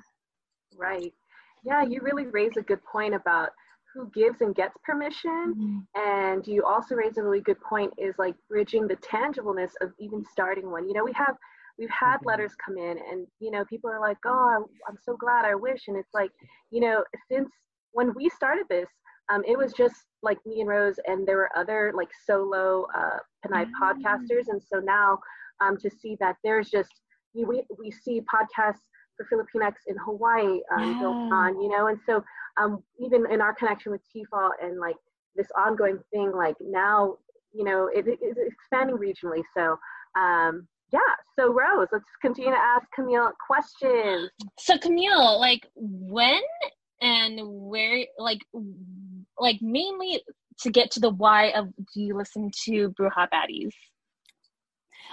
Right. 0.76 1.12
Yeah 1.64 1.82
you 1.84 2.00
really 2.02 2.26
raise 2.26 2.56
a 2.56 2.62
good 2.62 2.84
point 2.84 3.14
about 3.14 3.50
who 3.94 4.10
gives 4.12 4.40
and 4.40 4.54
gets 4.54 4.76
permission. 4.84 5.54
Mm-hmm. 5.56 6.00
and 6.00 6.46
you 6.46 6.64
also 6.64 6.94
raise 6.94 7.16
a 7.16 7.22
really 7.22 7.40
good 7.40 7.60
point 7.60 7.92
is 7.96 8.14
like 8.18 8.34
bridging 8.48 8.88
the 8.88 8.96
tangibleness 8.96 9.70
of 9.80 9.92
even 9.98 10.24
starting 10.30 10.70
one. 10.70 10.88
You 10.88 10.94
know 10.94 11.04
we 11.04 11.12
have 11.12 11.36
we've 11.78 11.90
had 11.90 12.16
mm-hmm. 12.16 12.28
letters 12.28 12.52
come 12.64 12.76
in 12.76 12.98
and 13.10 13.26
you 13.40 13.50
know 13.50 13.64
people 13.64 13.90
are 13.90 14.00
like 14.00 14.18
oh 14.26 14.66
i'm 14.88 14.98
so 15.02 15.16
glad 15.16 15.44
i 15.44 15.54
wish. 15.54 15.88
And 15.88 15.96
it's 15.96 16.14
like 16.14 16.30
you 16.70 16.80
know 16.80 17.04
since 17.30 17.48
when 17.92 18.12
we 18.14 18.28
started 18.28 18.66
this 18.68 18.88
um, 19.30 19.42
it 19.46 19.56
was 19.56 19.72
just 19.72 19.96
like 20.22 20.38
me 20.46 20.60
and 20.60 20.68
rose 20.68 20.96
and 21.06 21.26
there 21.26 21.36
were 21.36 21.50
other 21.56 21.92
like 21.96 22.08
solo 22.26 22.86
uh 22.96 23.18
Pinay 23.44 23.66
mm-hmm. 23.66 23.82
podcasters 23.82 24.48
and 24.48 24.62
so 24.62 24.80
now 24.80 25.18
um, 25.60 25.76
to 25.78 25.90
see 25.90 26.16
that 26.20 26.36
there's 26.42 26.70
just 26.70 26.90
we, 27.34 27.62
we 27.78 27.90
see 27.90 28.22
podcasts 28.22 28.80
for 29.16 29.26
Filipinx 29.32 29.74
in 29.86 29.96
Hawaii 30.04 30.60
um, 30.72 30.92
yeah. 30.92 30.98
built 31.00 31.32
on, 31.32 31.60
you 31.60 31.68
know, 31.68 31.88
and 31.88 31.98
so 32.06 32.22
um, 32.60 32.82
even 32.98 33.30
in 33.30 33.40
our 33.40 33.54
connection 33.54 33.92
with 33.92 34.00
TFAW 34.14 34.50
and 34.62 34.78
like 34.78 34.96
this 35.36 35.48
ongoing 35.56 35.98
thing, 36.12 36.32
like 36.34 36.56
now, 36.60 37.16
you 37.52 37.64
know, 37.64 37.88
it 37.92 38.06
is 38.06 38.36
expanding 38.38 38.96
regionally. 38.96 39.42
So, 39.56 39.76
um, 40.20 40.66
yeah. 40.92 41.00
So 41.38 41.52
Rose, 41.52 41.88
let's 41.92 42.04
continue 42.22 42.50
to 42.50 42.56
ask 42.56 42.86
Camille 42.94 43.32
questions. 43.44 44.30
So 44.58 44.78
Camille, 44.78 45.38
like 45.40 45.66
when 45.74 46.40
and 47.00 47.40
where, 47.42 48.06
like, 48.18 48.40
like 49.38 49.58
mainly 49.60 50.22
to 50.60 50.70
get 50.70 50.90
to 50.92 51.00
the 51.00 51.10
why 51.10 51.50
of 51.50 51.68
do 51.92 52.00
you 52.00 52.16
listen 52.16 52.50
to 52.64 52.90
Bruja 52.90 53.28
Baddies? 53.32 53.72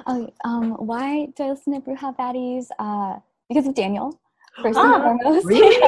Oh, 0.08 0.30
um, 0.46 0.72
why 0.74 1.28
do 1.36 1.44
I 1.44 1.50
listen 1.50 1.74
to 1.74 1.82
Bruja 1.82 2.16
Baddies? 2.18 2.68
Uh, 2.80 3.20
because 3.50 3.68
of 3.68 3.76
Daniel. 3.76 4.20
First 4.62 4.78
and 4.78 4.94
ah, 4.94 5.02
foremost. 5.02 5.46
Really? 5.46 5.82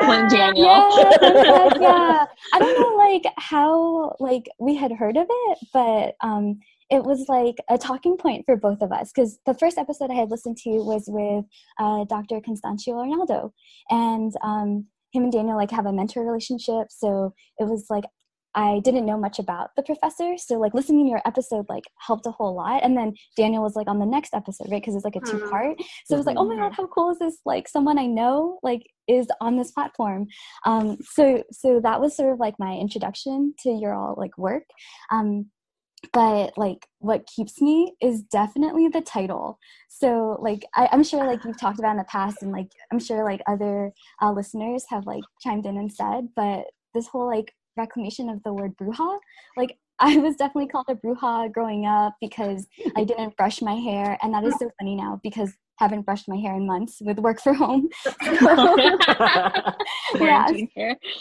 When 0.00 0.28
Daniel. 0.28 0.64
Yeah, 0.64 1.70
yeah. 1.80 2.26
I 2.52 2.58
don't 2.58 2.80
know 2.80 2.96
like 2.96 3.24
how 3.38 4.14
like 4.20 4.48
we 4.58 4.76
had 4.76 4.92
heard 4.92 5.16
of 5.16 5.26
it, 5.28 5.58
but 5.72 6.14
um 6.20 6.60
it 6.90 7.04
was 7.04 7.26
like 7.28 7.56
a 7.68 7.76
talking 7.76 8.16
point 8.16 8.44
for 8.46 8.56
both 8.56 8.80
of 8.80 8.92
us 8.92 9.12
because 9.14 9.38
the 9.46 9.54
first 9.54 9.78
episode 9.78 10.10
I 10.10 10.14
had 10.14 10.30
listened 10.30 10.56
to 10.58 10.70
was 10.70 11.04
with 11.06 11.44
uh, 11.78 12.04
Dr. 12.04 12.40
Constancio 12.40 12.94
Arnaldo, 12.94 13.52
and 13.90 14.32
um, 14.42 14.86
him 15.12 15.24
and 15.24 15.32
Daniel 15.32 15.56
like 15.56 15.70
have 15.70 15.86
a 15.86 15.92
mentor 15.92 16.24
relationship. 16.24 16.88
So 16.90 17.34
it 17.58 17.64
was 17.64 17.86
like 17.90 18.04
I 18.54 18.80
didn't 18.80 19.06
know 19.06 19.18
much 19.18 19.38
about 19.38 19.70
the 19.76 19.82
professor. 19.82 20.36
So 20.36 20.54
like 20.54 20.74
listening 20.74 21.04
to 21.04 21.10
your 21.10 21.22
episode 21.26 21.66
like 21.68 21.84
helped 21.98 22.26
a 22.26 22.30
whole 22.30 22.54
lot. 22.56 22.82
And 22.82 22.96
then 22.96 23.14
Daniel 23.36 23.62
was 23.62 23.76
like 23.76 23.88
on 23.88 23.98
the 23.98 24.06
next 24.06 24.34
episode, 24.34 24.68
right? 24.70 24.80
Because 24.82 24.96
it's 24.96 25.04
like 25.04 25.16
a 25.16 25.20
two 25.20 25.48
part. 25.48 25.76
So 26.06 26.14
it 26.14 26.18
was 26.18 26.26
like, 26.26 26.38
oh 26.38 26.46
my 26.46 26.56
god, 26.56 26.72
how 26.72 26.86
cool 26.86 27.10
is 27.10 27.18
this? 27.18 27.38
Like 27.44 27.68
someone 27.68 27.98
I 27.98 28.06
know 28.06 28.58
like 28.62 28.82
is 29.06 29.28
on 29.40 29.56
this 29.56 29.70
platform. 29.70 30.26
Um, 30.64 30.96
so 31.02 31.44
so 31.52 31.80
that 31.80 32.00
was 32.00 32.16
sort 32.16 32.32
of 32.32 32.40
like 32.40 32.54
my 32.58 32.72
introduction 32.72 33.54
to 33.60 33.70
your 33.70 33.94
all 33.94 34.14
like 34.16 34.36
work. 34.38 34.64
Um, 35.12 35.50
but 36.12 36.56
like 36.56 36.86
what 36.98 37.26
keeps 37.26 37.60
me 37.60 37.92
is 38.00 38.22
definitely 38.22 38.88
the 38.88 39.00
title 39.00 39.58
so 39.88 40.38
like 40.40 40.64
I, 40.74 40.88
am 40.92 41.02
sure 41.02 41.26
like 41.26 41.44
you've 41.44 41.60
talked 41.60 41.80
about 41.80 41.92
in 41.92 41.96
the 41.96 42.04
past 42.04 42.42
and 42.42 42.52
like 42.52 42.70
i'm 42.92 43.00
sure 43.00 43.24
like 43.24 43.42
other 43.48 43.92
uh, 44.22 44.32
listeners 44.32 44.84
have 44.90 45.06
like 45.06 45.24
chimed 45.42 45.66
in 45.66 45.76
and 45.76 45.92
said 45.92 46.28
but 46.36 46.66
this 46.94 47.08
whole 47.08 47.26
like 47.26 47.52
reclamation 47.78 48.28
of 48.28 48.42
the 48.42 48.52
word 48.52 48.76
bruja. 48.76 49.18
Like 49.56 49.78
I 50.00 50.16
was 50.18 50.36
definitely 50.36 50.68
called 50.68 50.86
a 50.88 50.94
bruja 50.94 51.52
growing 51.52 51.86
up 51.86 52.14
because 52.20 52.66
I 52.96 53.04
didn't 53.04 53.36
brush 53.36 53.62
my 53.62 53.74
hair, 53.74 54.18
and 54.22 54.32
that 54.34 54.44
is 54.44 54.54
so 54.58 54.70
funny 54.78 54.94
now 54.94 55.20
because 55.22 55.52
haven't 55.78 56.02
brushed 56.02 56.28
my 56.28 56.36
hair 56.36 56.54
in 56.54 56.66
months 56.66 56.98
with 57.00 57.18
work 57.18 57.40
from 57.40 57.54
home. 57.54 57.88
yeah, 60.20 60.46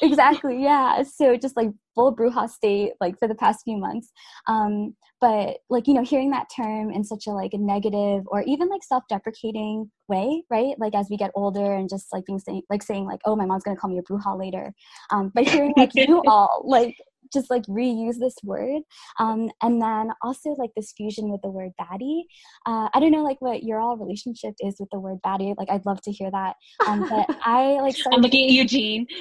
exactly. 0.02 0.62
Yeah, 0.62 1.04
so 1.04 1.38
just 1.38 1.56
like 1.56 1.70
full 1.96 2.16
bruja 2.16 2.50
state 2.50 2.94
like 3.00 3.18
for 3.18 3.28
the 3.28 3.36
past 3.36 3.62
few 3.64 3.78
months. 3.78 4.12
Um, 4.48 4.96
but 5.22 5.58
like 5.70 5.88
you 5.88 5.94
know, 5.94 6.04
hearing 6.04 6.32
that 6.32 6.48
term 6.56 6.92
in 6.92 7.04
such 7.04 7.28
a 7.28 7.32
like 7.32 7.54
a 7.54 7.58
negative 7.58 8.24
or 8.28 8.44
even 8.44 8.70
like 8.70 8.84
self-deprecating 8.84 9.90
way, 10.08 10.44
right? 10.50 10.76
Like 10.80 10.96
as 10.96 11.08
we 11.10 11.18
get 11.18 11.32
older 11.36 11.74
and 11.74 11.90
just 11.90 12.08
like 12.12 12.26
being 12.26 12.40
saying 12.40 12.64
like 12.70 12.84
saying 12.84 13.06
like, 13.06 13.22
oh, 13.26 13.36
my 13.36 13.46
mom's 13.46 13.64
gonna 13.64 13.78
call 13.78 13.90
me 13.90 14.00
a 14.00 14.04
bruja 14.04 14.38
later. 14.38 14.74
Um, 15.12 15.32
but 15.34 15.48
hearing 15.48 15.74
like 15.78 15.94
you 15.96 16.22
all 16.28 16.64
like 16.66 16.98
just 17.34 17.50
like 17.50 17.64
reuse 17.64 18.18
this 18.20 18.36
word 18.44 18.82
um, 19.20 19.50
and 19.62 19.82
then 19.82 20.10
also 20.22 20.52
like 20.58 20.72
this 20.76 20.94
fusion 20.96 21.30
with 21.30 21.42
the 21.42 21.50
word 21.50 21.72
baddie 21.80 22.24
uh, 22.66 22.90
i 22.94 23.00
don't 23.00 23.12
know 23.12 23.24
like 23.24 23.42
what 23.42 23.64
your 23.64 23.80
all 23.80 23.98
relationship 23.98 24.54
is 24.60 24.76
with 24.80 24.90
the 24.92 25.00
word 25.00 25.18
baddie 25.26 25.56
like 25.58 25.70
i'd 25.70 25.86
love 25.86 26.02
to 26.02 26.12
hear 26.12 26.32
that 26.32 26.56
um, 26.88 27.08
but 27.10 27.26
i 27.46 27.80
like 27.82 27.96
i'm 28.12 28.22
looking 28.22 28.46
at 28.46 28.52
eugene. 28.52 29.08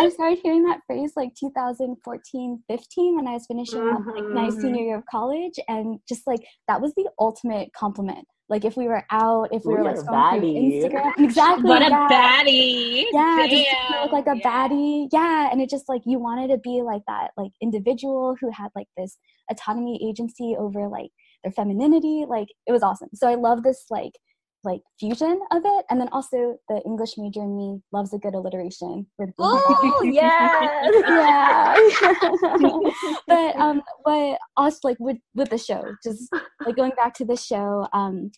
I 0.00 0.08
started 0.08 0.38
hearing 0.42 0.62
that 0.64 0.80
phrase 0.86 1.12
like 1.16 1.34
2014 1.38 2.62
15 2.68 3.16
when 3.16 3.28
i 3.28 3.32
was 3.32 3.46
finishing 3.46 3.80
mm-hmm. 3.80 4.08
up 4.08 4.16
like 4.16 4.24
my 4.30 4.48
senior 4.48 4.82
year 4.82 4.96
of 4.96 5.06
college 5.06 5.54
and 5.68 5.98
just 6.08 6.26
like 6.26 6.40
that 6.66 6.80
was 6.80 6.94
the 6.94 7.08
ultimate 7.18 7.72
compliment 7.74 8.26
like 8.52 8.66
if 8.66 8.76
we 8.76 8.86
were 8.86 9.02
out, 9.10 9.48
if 9.50 9.64
we 9.64 9.72
were 9.72 9.82
like 9.82 9.96
scrolling 9.96 10.40
through 10.40 10.90
Instagram, 10.90 11.12
exactly. 11.18 11.70
What 11.70 11.80
yeah. 11.80 12.06
a 12.06 12.10
baddie! 12.10 13.06
Yeah, 13.10 13.46
Damn. 13.48 13.50
just 13.50 14.02
look 14.02 14.12
like 14.12 14.26
a 14.26 14.36
yeah. 14.36 14.68
baddie. 14.68 15.08
Yeah, 15.10 15.48
and 15.50 15.62
it 15.62 15.70
just 15.70 15.88
like 15.88 16.02
you 16.04 16.18
wanted 16.18 16.48
to 16.48 16.58
be 16.58 16.82
like 16.84 17.00
that, 17.08 17.30
like 17.38 17.52
individual 17.62 18.36
who 18.38 18.50
had 18.50 18.68
like 18.76 18.88
this 18.98 19.16
autonomy, 19.50 20.06
agency 20.06 20.54
over 20.58 20.86
like 20.86 21.08
their 21.42 21.52
femininity. 21.52 22.26
Like 22.28 22.48
it 22.66 22.72
was 22.72 22.82
awesome. 22.82 23.08
So 23.14 23.26
I 23.26 23.36
love 23.36 23.62
this 23.62 23.86
like 23.88 24.12
like 24.64 24.80
fusion 24.98 25.40
of 25.50 25.62
it 25.64 25.84
and 25.90 26.00
then 26.00 26.08
also 26.12 26.56
the 26.68 26.80
english 26.86 27.14
major 27.18 27.40
in 27.40 27.56
me 27.56 27.80
loves 27.92 28.14
a 28.14 28.18
good 28.18 28.34
alliteration 28.34 29.04
with 29.18 29.30
oh 29.40 30.00
yeah 30.04 30.88
yeah 31.08 31.74
but 33.26 33.56
um 33.56 33.82
but 34.04 34.38
also 34.56 34.78
like 34.84 34.96
with 35.00 35.16
with 35.34 35.50
the 35.50 35.58
show 35.58 35.82
just 36.04 36.28
like 36.64 36.76
going 36.76 36.92
back 36.96 37.12
to 37.12 37.24
the 37.24 37.36
show 37.36 37.88
um 37.92 38.30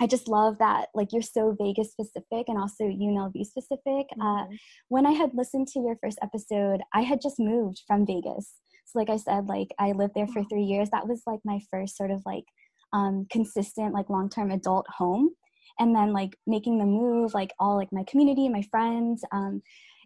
I 0.00 0.06
just 0.06 0.28
love 0.28 0.58
that 0.58 0.88
like 0.94 1.12
you're 1.12 1.22
so 1.22 1.54
Vegas 1.60 1.92
specific 1.92 2.48
and 2.48 2.58
also 2.58 2.84
UNLV 2.84 3.44
specific. 3.44 4.06
Uh, 4.20 4.24
mm-hmm. 4.24 4.52
Uh, 4.52 4.56
when 4.88 5.06
I 5.06 5.12
had 5.12 5.34
listened 5.34 5.68
to 5.68 5.80
your 5.80 5.96
first 6.02 6.18
episode, 6.22 6.80
I 6.94 7.02
had 7.02 7.20
just 7.20 7.38
moved 7.38 7.82
from 7.86 8.06
Vegas. 8.06 8.54
So 8.86 8.98
like 8.98 9.10
I 9.10 9.18
said, 9.18 9.46
like 9.46 9.68
I 9.78 9.92
lived 9.92 10.14
there 10.14 10.26
for 10.28 10.42
three 10.44 10.64
years. 10.64 10.90
That 10.90 11.06
was 11.06 11.22
like 11.26 11.40
my 11.44 11.60
first 11.70 11.96
sort 11.96 12.10
of 12.10 12.22
like 12.24 12.44
um, 12.92 13.26
consistent 13.30 13.94
like 13.94 14.10
long-term 14.10 14.50
adult 14.50 14.86
home 14.88 15.30
and 15.78 15.94
then 15.94 16.12
like 16.12 16.36
making 16.46 16.78
the 16.78 16.84
move 16.84 17.34
like 17.34 17.52
all 17.58 17.76
like 17.76 17.88
my 17.92 18.04
community 18.08 18.48
my 18.48 18.62
friends 18.70 19.22
um, 19.32 19.62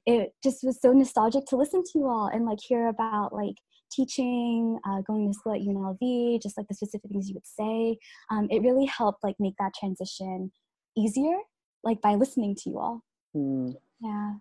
it 0.07 0.31
just 0.43 0.59
was 0.63 0.79
so 0.81 0.93
nostalgic 0.93 1.45
to 1.47 1.57
listen 1.57 1.83
to 1.83 1.99
you 1.99 2.07
all 2.07 2.31
and 2.33 2.45
like 2.45 2.59
hear 2.67 2.89
about 2.89 3.33
like 3.33 3.57
teaching 3.95 4.79
uh, 4.89 5.01
going 5.03 5.31
to 5.31 5.35
school 5.35 5.55
at 5.55 5.61
unlv 5.61 6.43
just 6.43 6.57
like 6.57 6.67
the 6.69 6.75
specific 6.75 7.11
things 7.11 7.29
you 7.29 7.35
would 7.35 7.47
say 7.47 7.97
um, 8.31 8.49
it 8.51 8.63
really 8.63 8.87
helped 8.87 9.23
like 9.23 9.37
make 9.39 9.55
that 9.59 9.73
transition 9.79 10.51
easier 10.97 11.37
like 11.83 12.01
by 12.01 12.15
listening 12.15 12.55
to 12.55 12.71
you 12.71 12.79
all 12.79 13.03
mm. 13.37 13.73
yeah 14.01 14.33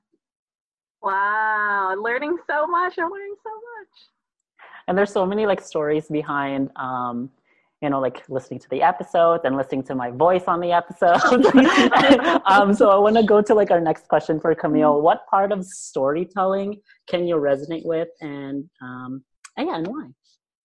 wow 1.01 1.95
learning 2.01 2.37
so 2.49 2.65
much 2.67 2.93
i'm 2.97 3.11
learning 3.11 3.35
so 3.43 3.49
much 3.49 3.89
and 4.87 4.97
there's 4.97 5.11
so 5.11 5.25
many 5.25 5.45
like 5.45 5.61
stories 5.61 6.07
behind 6.07 6.69
um, 6.75 7.29
you 7.83 7.89
know, 7.89 7.99
like 7.99 8.23
listening 8.29 8.61
to 8.61 8.69
the 8.69 8.81
episodes 8.81 9.43
and 9.43 9.57
listening 9.57 9.83
to 9.83 9.93
my 9.93 10.09
voice 10.09 10.45
on 10.47 10.61
the 10.61 10.71
episodes. 10.71 11.21
um, 12.45 12.73
so 12.73 12.89
I 12.89 12.97
want 12.97 13.17
to 13.17 13.23
go 13.23 13.41
to 13.41 13.53
like 13.53 13.71
our 13.71 13.81
next 13.81 14.07
question 14.07 14.39
for 14.39 14.55
Camille. 14.55 14.93
Mm-hmm. 14.93 15.03
What 15.03 15.27
part 15.27 15.51
of 15.51 15.65
storytelling 15.65 16.79
can 17.09 17.27
you 17.27 17.35
resonate 17.35 17.85
with, 17.85 18.07
and 18.21 18.69
um, 18.81 19.21
yeah, 19.57 19.77
and 19.77 19.87
why? 19.87 20.07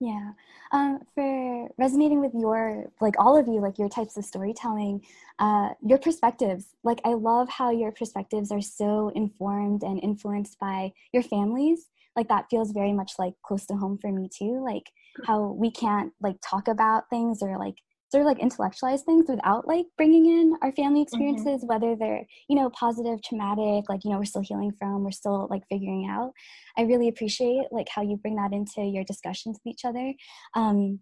Yeah, 0.00 0.30
um, 0.70 1.00
for 1.14 1.68
resonating 1.76 2.20
with 2.20 2.32
your 2.32 2.86
like 3.00 3.14
all 3.18 3.36
of 3.36 3.48
you, 3.48 3.60
like 3.60 3.78
your 3.78 3.88
types 3.88 4.16
of 4.16 4.24
storytelling, 4.24 5.04
uh, 5.40 5.70
your 5.84 5.98
perspectives. 5.98 6.66
Like 6.84 7.00
I 7.04 7.14
love 7.14 7.48
how 7.48 7.70
your 7.70 7.90
perspectives 7.90 8.52
are 8.52 8.60
so 8.60 9.10
informed 9.14 9.82
and 9.82 10.00
influenced 10.02 10.58
by 10.60 10.92
your 11.12 11.24
families 11.24 11.88
like 12.18 12.28
that 12.28 12.46
feels 12.50 12.72
very 12.72 12.92
much 12.92 13.12
like 13.18 13.34
close 13.44 13.64
to 13.66 13.74
home 13.74 13.96
for 13.96 14.10
me 14.10 14.28
too 14.28 14.60
like 14.64 14.90
how 15.24 15.52
we 15.52 15.70
can't 15.70 16.12
like 16.20 16.36
talk 16.42 16.66
about 16.66 17.08
things 17.08 17.42
or 17.42 17.56
like 17.58 17.76
sort 18.10 18.22
of 18.22 18.26
like 18.26 18.38
intellectualize 18.38 19.02
things 19.02 19.26
without 19.28 19.66
like 19.68 19.86
bringing 19.96 20.26
in 20.26 20.54
our 20.62 20.72
family 20.72 21.00
mm-hmm. 21.00 21.02
experiences 21.02 21.60
mm-hmm. 21.60 21.66
whether 21.66 21.96
they're 21.96 22.24
you 22.48 22.56
know 22.56 22.70
positive 22.70 23.22
traumatic 23.22 23.84
like 23.88 24.00
you 24.04 24.10
know 24.10 24.18
we're 24.18 24.24
still 24.24 24.42
healing 24.42 24.72
from 24.78 25.04
we're 25.04 25.10
still 25.10 25.46
like 25.50 25.62
figuring 25.68 26.08
out 26.10 26.32
i 26.76 26.82
really 26.82 27.08
appreciate 27.08 27.66
like 27.70 27.88
how 27.88 28.02
you 28.02 28.16
bring 28.16 28.36
that 28.36 28.52
into 28.52 28.82
your 28.82 29.04
discussions 29.04 29.58
with 29.64 29.72
each 29.72 29.84
other 29.84 30.12
um 30.54 30.98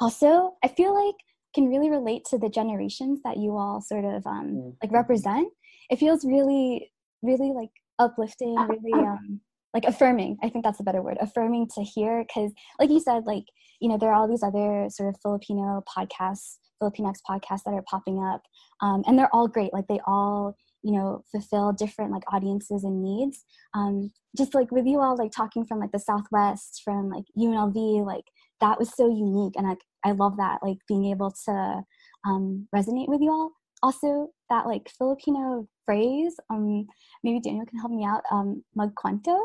also 0.00 0.54
i 0.64 0.68
feel 0.68 0.94
like 0.94 1.16
can 1.54 1.66
really 1.66 1.90
relate 1.90 2.22
to 2.28 2.38
the 2.38 2.48
generations 2.48 3.20
that 3.24 3.36
you 3.36 3.56
all 3.56 3.80
sort 3.80 4.04
of 4.04 4.26
um 4.26 4.46
mm-hmm. 4.46 4.70
like 4.82 4.92
represent 4.92 5.48
it 5.90 5.98
feels 5.98 6.24
really 6.24 6.90
really 7.22 7.52
like 7.52 7.70
uplifting 7.98 8.54
really 8.54 8.92
um 8.94 9.40
like 9.74 9.84
affirming 9.84 10.36
i 10.42 10.48
think 10.48 10.64
that's 10.64 10.80
a 10.80 10.84
better 10.84 11.02
word 11.02 11.18
affirming 11.20 11.66
to 11.74 11.82
hear 11.82 12.24
because 12.26 12.52
like 12.78 12.90
you 12.90 13.00
said 13.00 13.24
like 13.24 13.44
you 13.80 13.88
know 13.88 13.98
there 13.98 14.10
are 14.10 14.14
all 14.14 14.28
these 14.28 14.42
other 14.42 14.88
sort 14.90 15.08
of 15.08 15.20
filipino 15.20 15.82
podcasts 15.96 16.56
filipinx 16.82 17.16
podcasts 17.28 17.64
that 17.64 17.74
are 17.74 17.84
popping 17.90 18.22
up 18.22 18.42
um, 18.80 19.02
and 19.06 19.18
they're 19.18 19.34
all 19.34 19.48
great 19.48 19.72
like 19.72 19.86
they 19.88 20.00
all 20.06 20.54
you 20.82 20.92
know 20.92 21.22
fulfill 21.30 21.72
different 21.72 22.12
like 22.12 22.22
audiences 22.32 22.84
and 22.84 23.02
needs 23.02 23.44
um, 23.74 24.10
just 24.36 24.54
like 24.54 24.70
with 24.70 24.86
you 24.86 25.00
all 25.00 25.16
like 25.16 25.32
talking 25.32 25.64
from 25.64 25.78
like 25.80 25.92
the 25.92 25.98
southwest 25.98 26.82
from 26.84 27.10
like 27.10 27.24
unlv 27.36 28.06
like 28.06 28.24
that 28.60 28.78
was 28.78 28.90
so 28.94 29.08
unique 29.08 29.54
and 29.56 29.66
like 29.66 29.80
i 30.04 30.12
love 30.12 30.36
that 30.36 30.58
like 30.62 30.78
being 30.86 31.06
able 31.06 31.32
to 31.44 31.82
um, 32.26 32.66
resonate 32.74 33.08
with 33.08 33.20
you 33.20 33.30
all. 33.30 33.52
Also 33.82 34.28
that 34.50 34.66
like 34.66 34.90
filipino 34.98 35.68
phrase 35.86 36.34
um 36.50 36.86
maybe 37.22 37.40
daniel 37.40 37.64
can 37.64 37.78
help 37.78 37.92
me 37.92 38.04
out 38.04 38.22
um 38.32 38.62
magkwento 38.76 39.38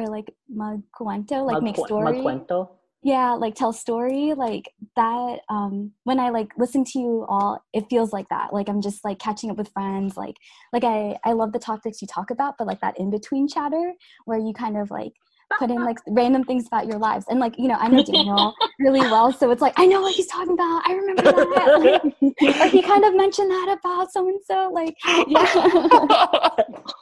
or 0.00 0.08
like 0.08 0.34
magcuento, 0.54 1.44
like 1.44 1.54
Mag- 1.54 1.62
make 1.62 1.76
story. 1.76 2.18
Magcuento. 2.18 2.68
Yeah, 3.02 3.32
like 3.32 3.54
tell 3.54 3.72
story, 3.72 4.34
like 4.34 4.72
that. 4.96 5.40
Um, 5.48 5.92
when 6.04 6.18
I 6.20 6.28
like 6.30 6.52
listen 6.58 6.84
to 6.84 6.98
you 6.98 7.24
all, 7.28 7.64
it 7.72 7.88
feels 7.88 8.12
like 8.12 8.28
that. 8.28 8.52
Like 8.52 8.68
I'm 8.68 8.82
just 8.82 9.04
like 9.04 9.18
catching 9.18 9.50
up 9.50 9.56
with 9.56 9.72
friends. 9.72 10.16
Like, 10.16 10.36
like 10.72 10.84
I 10.84 11.16
I 11.24 11.32
love 11.32 11.52
the 11.52 11.58
topics 11.58 12.02
you 12.02 12.08
talk 12.08 12.30
about, 12.30 12.54
but 12.58 12.66
like 12.66 12.80
that 12.80 12.98
in 12.98 13.10
between 13.10 13.48
chatter 13.48 13.94
where 14.26 14.38
you 14.38 14.52
kind 14.52 14.76
of 14.76 14.90
like 14.90 15.12
put 15.58 15.70
in 15.70 15.82
like 15.84 15.98
random 16.08 16.44
things 16.44 16.66
about 16.66 16.86
your 16.86 16.98
lives. 16.98 17.26
And 17.28 17.40
like, 17.40 17.58
you 17.58 17.68
know, 17.68 17.76
I 17.78 17.88
know 17.88 18.02
Daniel 18.02 18.54
really 18.78 19.00
well. 19.00 19.32
So 19.32 19.50
it's 19.50 19.62
like, 19.62 19.74
I 19.76 19.86
know 19.86 20.00
what 20.00 20.14
he's 20.14 20.26
talking 20.26 20.52
about. 20.52 20.82
I 20.86 20.92
remember 20.94 21.22
that. 21.22 22.14
Like, 22.40 22.60
or 22.60 22.68
he 22.68 22.82
kind 22.82 23.04
of 23.04 23.14
mentioned 23.14 23.50
that 23.50 23.78
about 23.78 24.12
so 24.12 24.28
and 24.28 24.40
so. 24.44 24.70
Like, 24.72 24.94
yeah. 25.26 26.50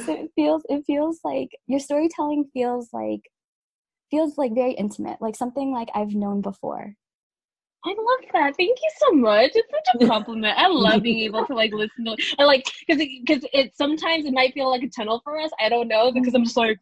so 0.00 0.14
it 0.14 0.30
feels 0.34 0.62
it 0.68 0.82
feels 0.86 1.20
like 1.24 1.50
your 1.66 1.80
storytelling 1.80 2.44
feels 2.52 2.88
like 2.92 3.20
feels 4.10 4.36
like 4.36 4.54
very 4.54 4.72
intimate 4.72 5.18
like 5.20 5.36
something 5.36 5.72
like 5.72 5.88
i've 5.94 6.14
known 6.14 6.40
before 6.40 6.94
I 7.84 7.88
love 7.88 8.30
that. 8.32 8.56
Thank 8.56 8.78
you 8.80 8.90
so 8.98 9.12
much. 9.12 9.50
It's 9.54 9.68
such 9.68 10.02
a 10.02 10.06
compliment. 10.12 10.56
I 10.56 10.68
love 10.68 11.02
being 11.02 11.18
able 11.20 11.44
to 11.46 11.52
like 11.52 11.72
listen 11.72 12.04
to 12.04 12.16
I 12.38 12.44
like 12.44 12.64
because 12.86 13.04
because 13.26 13.42
it, 13.42 13.50
it 13.52 13.76
sometimes 13.76 14.24
it 14.24 14.32
might 14.32 14.54
feel 14.54 14.70
like 14.70 14.84
a 14.84 14.88
tunnel 14.88 15.20
for 15.24 15.40
us. 15.40 15.50
I 15.60 15.68
don't 15.68 15.88
know 15.88 16.12
because 16.12 16.32
I'm 16.32 16.44
just 16.44 16.56
like, 16.56 16.78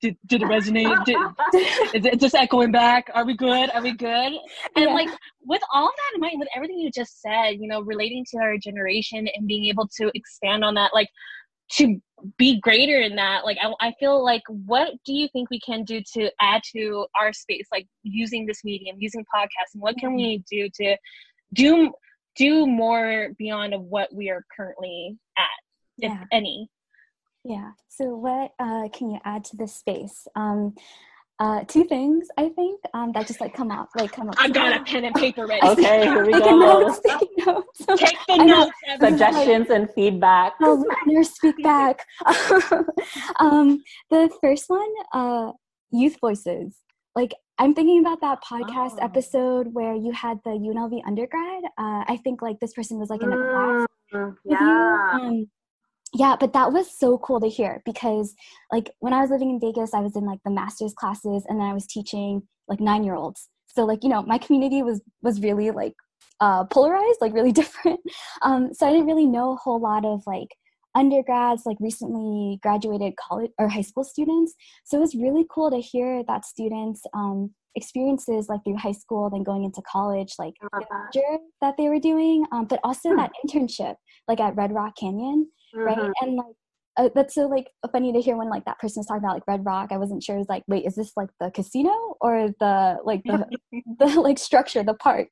did, 0.00 0.16
did 0.26 0.42
it 0.42 0.48
resonate? 0.48 1.04
Did, 1.04 1.16
is 1.94 2.04
it 2.04 2.20
just 2.20 2.34
echoing 2.34 2.70
back? 2.70 3.10
Are 3.14 3.24
we 3.24 3.34
good? 3.36 3.70
Are 3.70 3.82
we 3.82 3.92
good? 3.92 4.32
And 4.76 4.84
yeah. 4.84 4.94
like 4.94 5.08
with 5.44 5.62
all 5.72 5.86
that 5.86 6.14
in 6.14 6.20
mind, 6.20 6.38
with 6.38 6.48
everything 6.54 6.78
you 6.78 6.90
just 6.90 7.20
said, 7.20 7.52
you 7.52 7.66
know, 7.66 7.80
relating 7.80 8.24
to 8.32 8.38
our 8.38 8.58
generation 8.58 9.28
and 9.34 9.46
being 9.46 9.64
able 9.66 9.88
to 9.96 10.10
expand 10.14 10.62
on 10.62 10.74
that, 10.74 10.92
like 10.94 11.08
to 11.72 12.00
be 12.36 12.60
greater 12.60 13.00
in 13.00 13.14
that 13.16 13.44
like 13.44 13.58
I, 13.62 13.72
I 13.80 13.92
feel 14.00 14.24
like 14.24 14.42
what 14.48 14.90
do 15.04 15.12
you 15.12 15.28
think 15.28 15.50
we 15.50 15.60
can 15.60 15.84
do 15.84 16.02
to 16.14 16.30
add 16.40 16.62
to 16.72 17.06
our 17.20 17.32
space 17.32 17.68
like 17.70 17.86
using 18.02 18.44
this 18.44 18.64
medium 18.64 18.96
using 18.98 19.24
podcasting 19.32 19.80
what 19.80 19.96
can 19.96 20.14
we 20.14 20.38
mm-hmm. 20.38 20.42
do 20.50 20.68
to 20.80 20.96
do 21.52 21.92
do 22.36 22.66
more 22.66 23.28
beyond 23.38 23.74
of 23.74 23.82
what 23.82 24.12
we 24.12 24.30
are 24.30 24.44
currently 24.54 25.16
at 25.36 25.44
if 25.98 26.12
yeah. 26.12 26.24
any 26.32 26.68
yeah 27.44 27.70
so 27.88 28.06
what 28.16 28.52
uh, 28.58 28.88
can 28.92 29.10
you 29.10 29.20
add 29.24 29.44
to 29.44 29.56
this 29.56 29.74
space 29.74 30.26
um, 30.34 30.74
uh, 31.40 31.62
two 31.64 31.84
things 31.84 32.28
I 32.36 32.48
think 32.48 32.80
um, 32.94 33.12
that 33.12 33.26
just 33.26 33.40
like 33.40 33.54
come 33.54 33.70
up, 33.70 33.88
like 33.96 34.12
come 34.12 34.28
up. 34.28 34.34
I 34.38 34.48
got 34.48 34.80
a 34.80 34.84
pen 34.84 35.04
and 35.04 35.14
paper 35.14 35.46
ready. 35.46 35.66
okay, 35.66 36.04
here 36.04 36.26
we 36.26 36.32
go. 36.38 36.56
Notes, 36.56 37.00
notes. 37.38 37.84
Take 37.96 38.18
the 38.26 38.44
notes. 38.44 38.72
Suggestions 39.00 39.70
and 39.70 39.88
feedback. 39.94 40.54
Oh, 40.60 40.84
listeners, 41.06 41.30
speak 41.30 41.62
back. 41.62 42.04
um, 43.40 43.82
the 44.10 44.30
first 44.40 44.68
one, 44.68 44.92
uh, 45.12 45.52
youth 45.90 46.18
voices. 46.20 46.76
Like 47.14 47.34
I'm 47.58 47.74
thinking 47.74 48.00
about 48.00 48.20
that 48.20 48.42
podcast 48.42 48.98
oh. 49.00 49.04
episode 49.04 49.74
where 49.74 49.94
you 49.94 50.12
had 50.12 50.38
the 50.44 50.50
UNLV 50.50 51.02
undergrad. 51.06 51.64
Uh, 51.76 52.04
I 52.06 52.18
think 52.22 52.42
like 52.42 52.58
this 52.60 52.72
person 52.72 52.98
was 52.98 53.10
like 53.10 53.22
in 53.22 53.32
a 53.32 53.36
class. 53.36 53.86
Mm, 54.12 54.34
yeah. 54.44 55.10
Um, 55.12 55.50
yeah 56.14 56.36
but 56.38 56.52
that 56.52 56.72
was 56.72 56.96
so 56.96 57.18
cool 57.18 57.40
to 57.40 57.48
hear 57.48 57.82
because 57.84 58.34
like 58.72 58.90
when 59.00 59.12
i 59.12 59.20
was 59.20 59.30
living 59.30 59.50
in 59.50 59.60
vegas 59.60 59.94
i 59.94 60.00
was 60.00 60.16
in 60.16 60.24
like 60.24 60.40
the 60.44 60.50
master's 60.50 60.94
classes 60.94 61.44
and 61.48 61.60
then 61.60 61.66
i 61.66 61.74
was 61.74 61.86
teaching 61.86 62.42
like 62.68 62.80
nine 62.80 63.04
year 63.04 63.14
olds 63.14 63.48
so 63.66 63.84
like 63.84 64.02
you 64.02 64.08
know 64.08 64.22
my 64.22 64.38
community 64.38 64.82
was 64.82 65.00
was 65.22 65.40
really 65.40 65.70
like 65.70 65.94
uh 66.40 66.64
polarized 66.64 67.18
like 67.20 67.34
really 67.34 67.52
different 67.60 68.00
um 68.42 68.72
so 68.72 68.86
i 68.86 68.90
didn't 68.90 69.06
really 69.06 69.26
know 69.26 69.52
a 69.52 69.56
whole 69.56 69.80
lot 69.80 70.04
of 70.04 70.22
like 70.26 70.48
undergrads 70.94 71.62
like 71.66 71.76
recently 71.80 72.58
graduated 72.62 73.12
college 73.16 73.50
or 73.58 73.68
high 73.68 73.82
school 73.82 74.04
students 74.04 74.54
so 74.84 74.96
it 74.96 75.00
was 75.00 75.14
really 75.14 75.44
cool 75.50 75.70
to 75.70 75.78
hear 75.78 76.24
that 76.24 76.44
students 76.44 77.02
um 77.14 77.50
experiences 77.76 78.48
like 78.48 78.64
through 78.64 78.76
high 78.76 78.92
school 78.92 79.30
then 79.30 79.42
going 79.42 79.64
into 79.64 79.82
college 79.82 80.32
like 80.38 80.54
that. 80.72 81.38
that 81.60 81.74
they 81.76 81.88
were 81.88 82.00
doing 82.00 82.44
um, 82.50 82.64
but 82.64 82.80
also 82.82 83.10
hmm. 83.10 83.16
that 83.16 83.30
internship 83.46 83.94
like 84.26 84.40
at 84.40 84.56
red 84.56 84.72
rock 84.72 84.96
canyon 84.98 85.46
right? 85.74 85.96
Mm-hmm. 85.96 86.12
and 86.22 86.36
like 86.36 86.54
uh, 86.98 87.08
that's 87.14 87.34
so 87.34 87.42
like 87.42 87.68
funny 87.92 88.12
to 88.12 88.20
hear 88.20 88.36
when 88.36 88.48
like 88.50 88.64
that 88.64 88.78
person 88.80 89.00
was 89.00 89.06
talking 89.06 89.22
about 89.22 89.34
like 89.34 89.46
red 89.46 89.64
rock. 89.64 89.90
I 89.92 89.98
wasn't 89.98 90.22
sure. 90.22 90.34
It 90.34 90.40
was 90.40 90.48
like 90.48 90.64
wait 90.66 90.84
is 90.84 90.96
this 90.96 91.12
like 91.16 91.30
the 91.40 91.50
casino 91.50 92.16
or 92.20 92.48
the 92.58 92.98
like 93.04 93.22
the, 93.24 93.46
the 93.98 94.20
like 94.20 94.38
structure 94.38 94.82
the 94.82 94.94
park? 94.94 95.28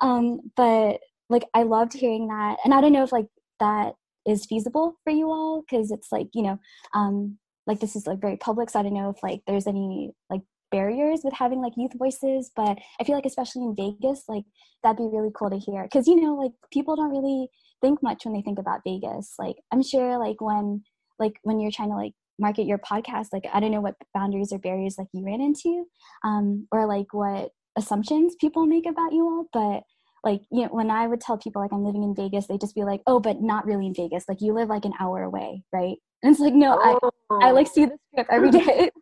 Um 0.00 0.40
but 0.56 1.00
like 1.28 1.44
i 1.54 1.62
loved 1.62 1.92
hearing 1.92 2.28
that. 2.28 2.56
And 2.64 2.74
i 2.74 2.80
don't 2.80 2.92
know 2.92 3.04
if 3.04 3.12
like 3.12 3.28
that 3.60 3.94
is 4.26 4.46
feasible 4.46 4.96
for 5.04 5.12
you 5.12 5.30
all 5.30 5.62
because 5.62 5.90
it's 5.90 6.08
like 6.10 6.28
you 6.34 6.42
know 6.42 6.58
um 6.94 7.38
like 7.66 7.80
this 7.80 7.96
is 7.96 8.06
like 8.06 8.20
very 8.20 8.36
public 8.36 8.68
so 8.68 8.78
i 8.78 8.82
don't 8.82 8.92
know 8.92 9.08
if 9.08 9.22
like 9.22 9.40
there's 9.46 9.66
any 9.66 10.10
like 10.28 10.42
barriers 10.70 11.20
with 11.24 11.34
having 11.34 11.60
like 11.60 11.72
youth 11.76 11.92
voices. 11.98 12.50
But 12.54 12.78
i 13.00 13.04
feel 13.04 13.14
like 13.14 13.26
especially 13.26 13.62
in 13.62 13.76
vegas 13.76 14.24
like 14.28 14.44
that'd 14.82 14.96
be 14.96 15.08
really 15.12 15.30
cool 15.34 15.50
to 15.50 15.58
hear 15.58 15.82
because 15.84 16.06
you 16.06 16.16
know 16.16 16.34
like 16.34 16.52
people 16.72 16.96
don't 16.96 17.10
really 17.10 17.48
think 17.80 18.02
much 18.02 18.24
when 18.24 18.34
they 18.34 18.42
think 18.42 18.58
about 18.58 18.80
vegas. 18.86 19.34
Like 19.38 19.56
i'm 19.72 19.82
sure 19.82 20.18
like 20.18 20.40
when 20.40 20.82
like 21.18 21.34
when 21.42 21.60
you're 21.60 21.70
trying 21.70 21.90
to 21.90 21.96
like 21.96 22.12
market 22.40 22.66
your 22.66 22.78
podcast 22.78 23.26
like 23.32 23.44
i 23.52 23.60
don't 23.60 23.70
know 23.70 23.82
what 23.82 23.94
boundaries 24.14 24.52
or 24.52 24.58
barriers 24.58 24.96
like 24.98 25.06
you 25.12 25.24
ran 25.24 25.40
into 25.40 25.84
um 26.24 26.66
or 26.72 26.86
like 26.86 27.12
what 27.12 27.50
assumptions 27.76 28.34
people 28.40 28.66
make 28.66 28.86
about 28.86 29.12
you 29.12 29.24
all 29.24 29.46
but 29.52 29.82
like 30.24 30.40
you 30.50 30.62
know 30.62 30.68
when 30.68 30.90
i 30.90 31.06
would 31.06 31.20
tell 31.20 31.36
people 31.36 31.60
like 31.60 31.72
i'm 31.72 31.84
living 31.84 32.02
in 32.02 32.14
vegas 32.14 32.46
they'd 32.46 32.60
just 32.60 32.74
be 32.74 32.82
like 32.82 33.02
oh 33.06 33.20
but 33.20 33.40
not 33.40 33.66
really 33.66 33.86
in 33.86 33.94
vegas. 33.94 34.24
Like 34.26 34.40
you 34.40 34.52
live 34.54 34.68
like 34.68 34.84
an 34.84 34.94
hour 34.98 35.22
away 35.22 35.62
right? 35.72 35.96
And 36.22 36.32
it's 36.32 36.40
like 36.40 36.54
no 36.54 36.78
oh. 36.82 37.10
i 37.30 37.48
i 37.48 37.50
like 37.50 37.68
see 37.68 37.84
the 37.84 37.96
strip 38.12 38.26
every 38.30 38.50
day. 38.50 38.90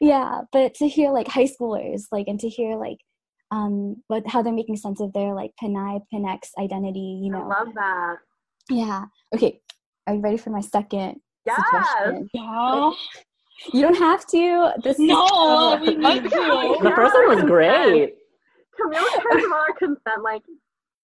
Yeah 0.00 0.42
but 0.52 0.74
to 0.74 0.86
hear 0.86 1.10
like 1.10 1.26
high 1.26 1.48
schoolers 1.48 2.02
like 2.12 2.28
and 2.28 2.38
to 2.40 2.48
hear 2.48 2.76
like 2.76 2.98
um, 3.56 4.02
what 4.08 4.26
how 4.26 4.42
they're 4.42 4.52
making 4.52 4.76
sense 4.76 5.00
of 5.00 5.12
their 5.12 5.34
like 5.34 5.52
Pinay 5.62 6.00
Pinex 6.12 6.50
identity. 6.58 7.20
You 7.22 7.32
know, 7.32 7.42
I 7.42 7.60
love 7.60 7.74
that. 7.74 8.16
Yeah. 8.70 9.04
Okay. 9.34 9.60
Are 10.06 10.14
you 10.14 10.20
ready 10.20 10.36
for 10.36 10.50
my 10.50 10.60
second 10.60 11.20
yes. 11.44 11.60
suggestion? 11.70 12.28
Yeah. 12.34 12.90
You 13.72 13.82
don't 13.82 13.96
have 13.96 14.26
to. 14.28 14.72
This 14.82 14.98
no, 14.98 15.74
is, 15.74 15.80
we 15.80 15.96
need 15.96 16.24
to. 16.24 16.76
The 16.82 16.92
first 16.94 17.14
one 17.14 17.34
was 17.34 17.44
great. 17.44 18.14
Camille 18.78 19.00
has 19.00 19.44
our 19.52 19.72
consent. 19.78 20.22
Like, 20.22 20.42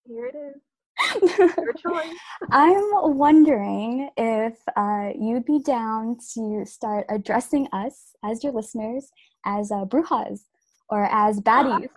here 0.07 0.27
it 0.27 0.37
is. 0.37 1.39
Your 1.57 1.73
choice. 1.73 2.15
I'm 2.51 3.17
wondering 3.17 4.11
if 4.19 4.59
uh, 4.77 5.11
you'd 5.19 5.47
be 5.47 5.61
down 5.61 6.19
to 6.35 6.65
start 6.67 7.07
addressing 7.09 7.67
us 7.73 8.15
as 8.23 8.45
your 8.45 8.53
listeners 8.53 9.11
as 9.47 9.73
uh, 9.73 9.87
brujas 9.87 10.43
or 10.93 11.09
as 11.11 11.41
baddies. 11.41 11.89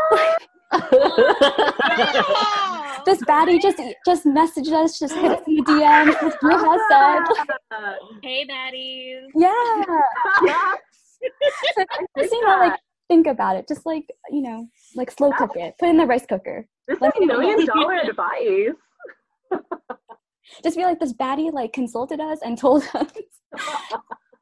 this 3.06 3.22
baddie 3.24 3.62
just 3.62 3.80
just 4.06 4.26
messaged 4.26 4.72
us, 4.72 4.98
just 4.98 5.14
hit 5.14 5.32
us 5.32 5.42
in 5.46 5.58
the 5.58 5.64
DM. 5.64 6.06
This 6.22 6.34
bruja 6.42 6.80
said, 6.90 7.24
"Hey, 8.24 8.48
baddies." 8.50 9.28
Yeah. 9.36 9.52
so, 11.76 11.84
just, 12.18 12.32
you 12.32 12.48
know, 12.48 12.58
like 12.58 12.80
think 13.10 13.28
about 13.28 13.58
it. 13.58 13.68
Just 13.68 13.86
like 13.86 14.06
you 14.32 14.42
know, 14.42 14.70
like 14.96 15.12
slow 15.12 15.32
cook 15.38 15.52
it. 15.56 15.76
Put 15.78 15.88
it 15.88 15.90
in 15.90 15.98
the 15.98 16.06
rice 16.06 16.26
cooker. 16.26 16.66
This 16.88 16.98
is 16.98 17.12
million 17.20 17.66
dollar 17.66 17.96
advice. 17.96 18.72
Just 20.64 20.78
be 20.78 20.84
like 20.84 21.00
this 21.00 21.14
baddie 21.14 21.52
like 21.52 21.74
consulted 21.74 22.20
us 22.20 22.40
and 22.44 22.56
told 22.58 22.84
us. 22.94 23.12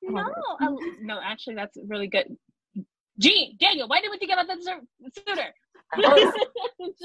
no, 0.04 0.26
um, 0.62 0.78
no, 1.02 1.20
actually, 1.24 1.56
that's 1.56 1.78
really 1.88 2.08
good. 2.08 2.36
Gene, 3.20 3.56
Daniel, 3.60 3.88
why 3.88 4.00
didn't 4.02 4.12
we 4.12 4.18
think 4.18 4.32
about 4.32 4.48
that 4.48 4.64
sooner? 4.64 5.54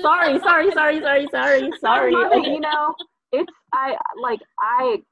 sorry, 0.00 0.38
sorry, 0.40 0.72
sorry, 0.72 1.00
sorry, 1.00 1.28
sorry, 1.30 1.70
sorry. 1.80 2.12
you 2.12 2.60
know, 2.60 2.94
it's 3.32 3.52
I 3.72 3.96
like 4.20 4.40
I 4.58 5.02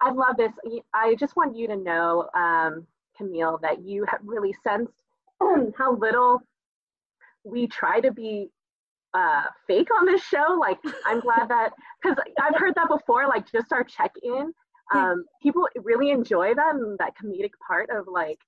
I 0.00 0.10
love 0.10 0.36
this. 0.36 0.52
I 0.92 1.14
just 1.14 1.36
want 1.36 1.56
you 1.56 1.68
to 1.68 1.76
know, 1.76 2.28
um, 2.34 2.86
Camille, 3.16 3.58
that 3.62 3.84
you 3.84 4.04
have 4.08 4.20
really 4.24 4.54
sensed 4.64 4.92
how 5.78 5.96
little 5.96 6.42
we 7.44 7.68
try 7.68 8.00
to 8.00 8.10
be 8.10 8.50
uh, 9.14 9.44
fake 9.68 9.88
on 10.00 10.06
this 10.06 10.22
show. 10.22 10.58
Like, 10.58 10.78
I'm 11.06 11.20
glad 11.20 11.48
that 11.48 11.70
because 12.02 12.18
I've 12.40 12.58
heard 12.58 12.74
that 12.74 12.88
before. 12.88 13.28
Like, 13.28 13.50
just 13.50 13.72
our 13.72 13.84
check-in, 13.84 14.52
um, 14.92 15.24
people 15.42 15.68
really 15.76 16.10
enjoy 16.10 16.54
that 16.54 16.74
and 16.74 16.98
that 16.98 17.12
comedic 17.16 17.52
part 17.66 17.88
of 17.90 18.06
like 18.08 18.38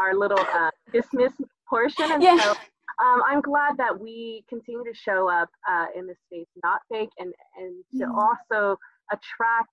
our 0.00 0.14
little 0.14 0.40
uh, 0.40 0.70
dismiss 0.92 1.32
portion. 1.68 2.10
And 2.10 2.22
yeah. 2.22 2.38
so, 2.38 2.50
um, 2.50 3.22
I'm 3.26 3.40
glad 3.40 3.76
that 3.78 3.98
we 3.98 4.44
continue 4.48 4.84
to 4.84 4.94
show 4.94 5.28
up 5.28 5.48
uh, 5.68 5.86
in 5.96 6.06
this 6.06 6.18
space, 6.26 6.48
not 6.62 6.80
fake, 6.90 7.10
and 7.18 7.32
and 7.58 7.84
to 7.98 8.06
mm. 8.06 8.14
also 8.14 8.76
attract 9.12 9.70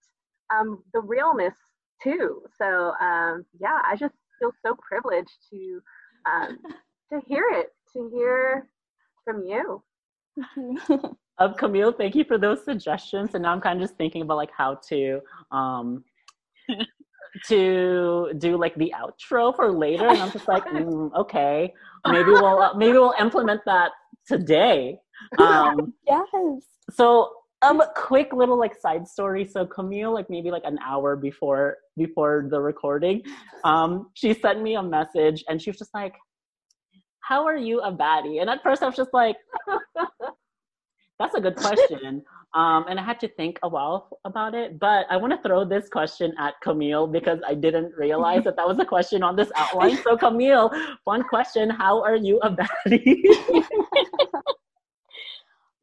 um, 0.53 0.83
the 0.93 1.01
realness 1.01 1.55
too. 2.01 2.43
So 2.57 2.93
um, 3.01 3.45
yeah, 3.59 3.79
I 3.83 3.95
just 3.97 4.15
feel 4.39 4.51
so 4.65 4.75
privileged 4.75 5.35
to 5.51 5.81
um, 6.31 6.59
to 7.11 7.21
hear 7.27 7.45
it, 7.51 7.73
to 7.93 8.09
hear 8.13 8.67
from 9.23 9.43
you. 9.43 9.83
Of 11.39 11.55
Camille, 11.55 11.91
thank 11.91 12.15
you 12.15 12.23
for 12.23 12.39
those 12.39 12.65
suggestions. 12.65 13.35
And 13.35 13.43
now 13.43 13.51
I'm 13.51 13.61
kind 13.61 13.79
of 13.79 13.87
just 13.87 13.95
thinking 13.95 14.23
about 14.23 14.37
like 14.37 14.49
how 14.57 14.79
to 14.89 15.21
um 15.51 16.03
to 17.47 18.33
do 18.37 18.57
like 18.57 18.75
the 18.75 18.93
outro 18.95 19.55
for 19.55 19.71
later, 19.71 20.07
and 20.07 20.17
I'm 20.17 20.31
just 20.31 20.47
like, 20.47 20.65
mm, 20.65 21.13
okay, 21.15 21.73
maybe 22.07 22.31
we'll 22.31 22.59
uh, 22.61 22.73
maybe 22.75 22.93
we'll 22.93 23.15
implement 23.19 23.61
that 23.65 23.91
today. 24.27 24.99
Um, 25.39 25.95
yes. 26.07 26.27
So 26.91 27.31
um 27.61 27.81
quick 27.95 28.33
little 28.33 28.57
like 28.57 28.79
side 28.79 29.07
story 29.07 29.45
so 29.45 29.65
camille 29.65 30.13
like 30.13 30.29
maybe 30.29 30.51
like 30.51 30.63
an 30.65 30.77
hour 30.85 31.15
before 31.15 31.77
before 31.97 32.47
the 32.49 32.59
recording 32.59 33.21
um 33.63 34.09
she 34.13 34.33
sent 34.33 34.61
me 34.61 34.75
a 34.75 34.83
message 34.83 35.43
and 35.47 35.61
she 35.61 35.69
was 35.69 35.77
just 35.77 35.93
like 35.93 36.13
how 37.21 37.45
are 37.45 37.57
you 37.57 37.81
a 37.81 37.91
baddie 37.91 38.41
and 38.41 38.49
at 38.49 38.61
first 38.61 38.83
i 38.83 38.85
was 38.85 38.95
just 38.95 39.13
like 39.13 39.35
that's 41.19 41.33
a 41.35 41.41
good 41.41 41.55
question 41.55 42.21
um 42.53 42.85
and 42.87 42.99
i 42.99 43.03
had 43.03 43.19
to 43.19 43.27
think 43.27 43.59
a 43.63 43.67
while 43.67 44.19
about 44.25 44.55
it 44.55 44.79
but 44.79 45.05
i 45.09 45.17
want 45.17 45.31
to 45.33 45.41
throw 45.47 45.65
this 45.65 45.89
question 45.89 46.33
at 46.39 46.53
camille 46.61 47.07
because 47.07 47.39
i 47.47 47.53
didn't 47.53 47.91
realize 47.97 48.43
that 48.43 48.55
that 48.55 48.67
was 48.67 48.79
a 48.79 48.85
question 48.85 49.21
on 49.21 49.35
this 49.35 49.51
outline 49.55 49.97
so 49.97 50.15
camille 50.15 50.71
one 51.03 51.23
question 51.23 51.69
how 51.69 52.01
are 52.01 52.15
you 52.15 52.39
a 52.39 52.49
baddie 52.49 53.21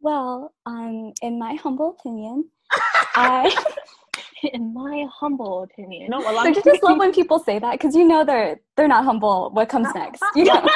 Well, 0.05 0.53
um, 0.66 1.14
in 1.22 1.38
my 1.38 1.55
humble 1.55 1.96
opinion, 1.98 2.50
I. 3.14 3.57
in 4.53 4.74
my 4.74 5.07
humble 5.11 5.62
opinion. 5.62 6.11
No, 6.11 6.18
I 6.27 6.53
just 6.53 6.83
love 6.83 6.98
when 6.98 7.11
people 7.11 7.38
say 7.38 7.59
that 7.59 7.72
because 7.72 7.96
you 7.96 8.07
know 8.07 8.22
they're 8.22 8.61
they're 8.77 8.87
not 8.87 9.05
humble. 9.05 9.48
What 9.55 9.70
comes 9.70 9.88
next? 9.94 10.22
You 10.37 10.44
know? 10.44 10.68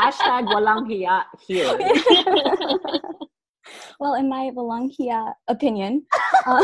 Hashtag 0.00 0.48
walang 0.50 0.88
hiya 0.90 1.24
here. 1.46 1.78
Well, 4.00 4.14
in 4.14 4.28
my 4.28 4.50
walang 4.54 4.90
hiya 4.90 5.34
opinion, 5.48 6.06
uh, 6.46 6.62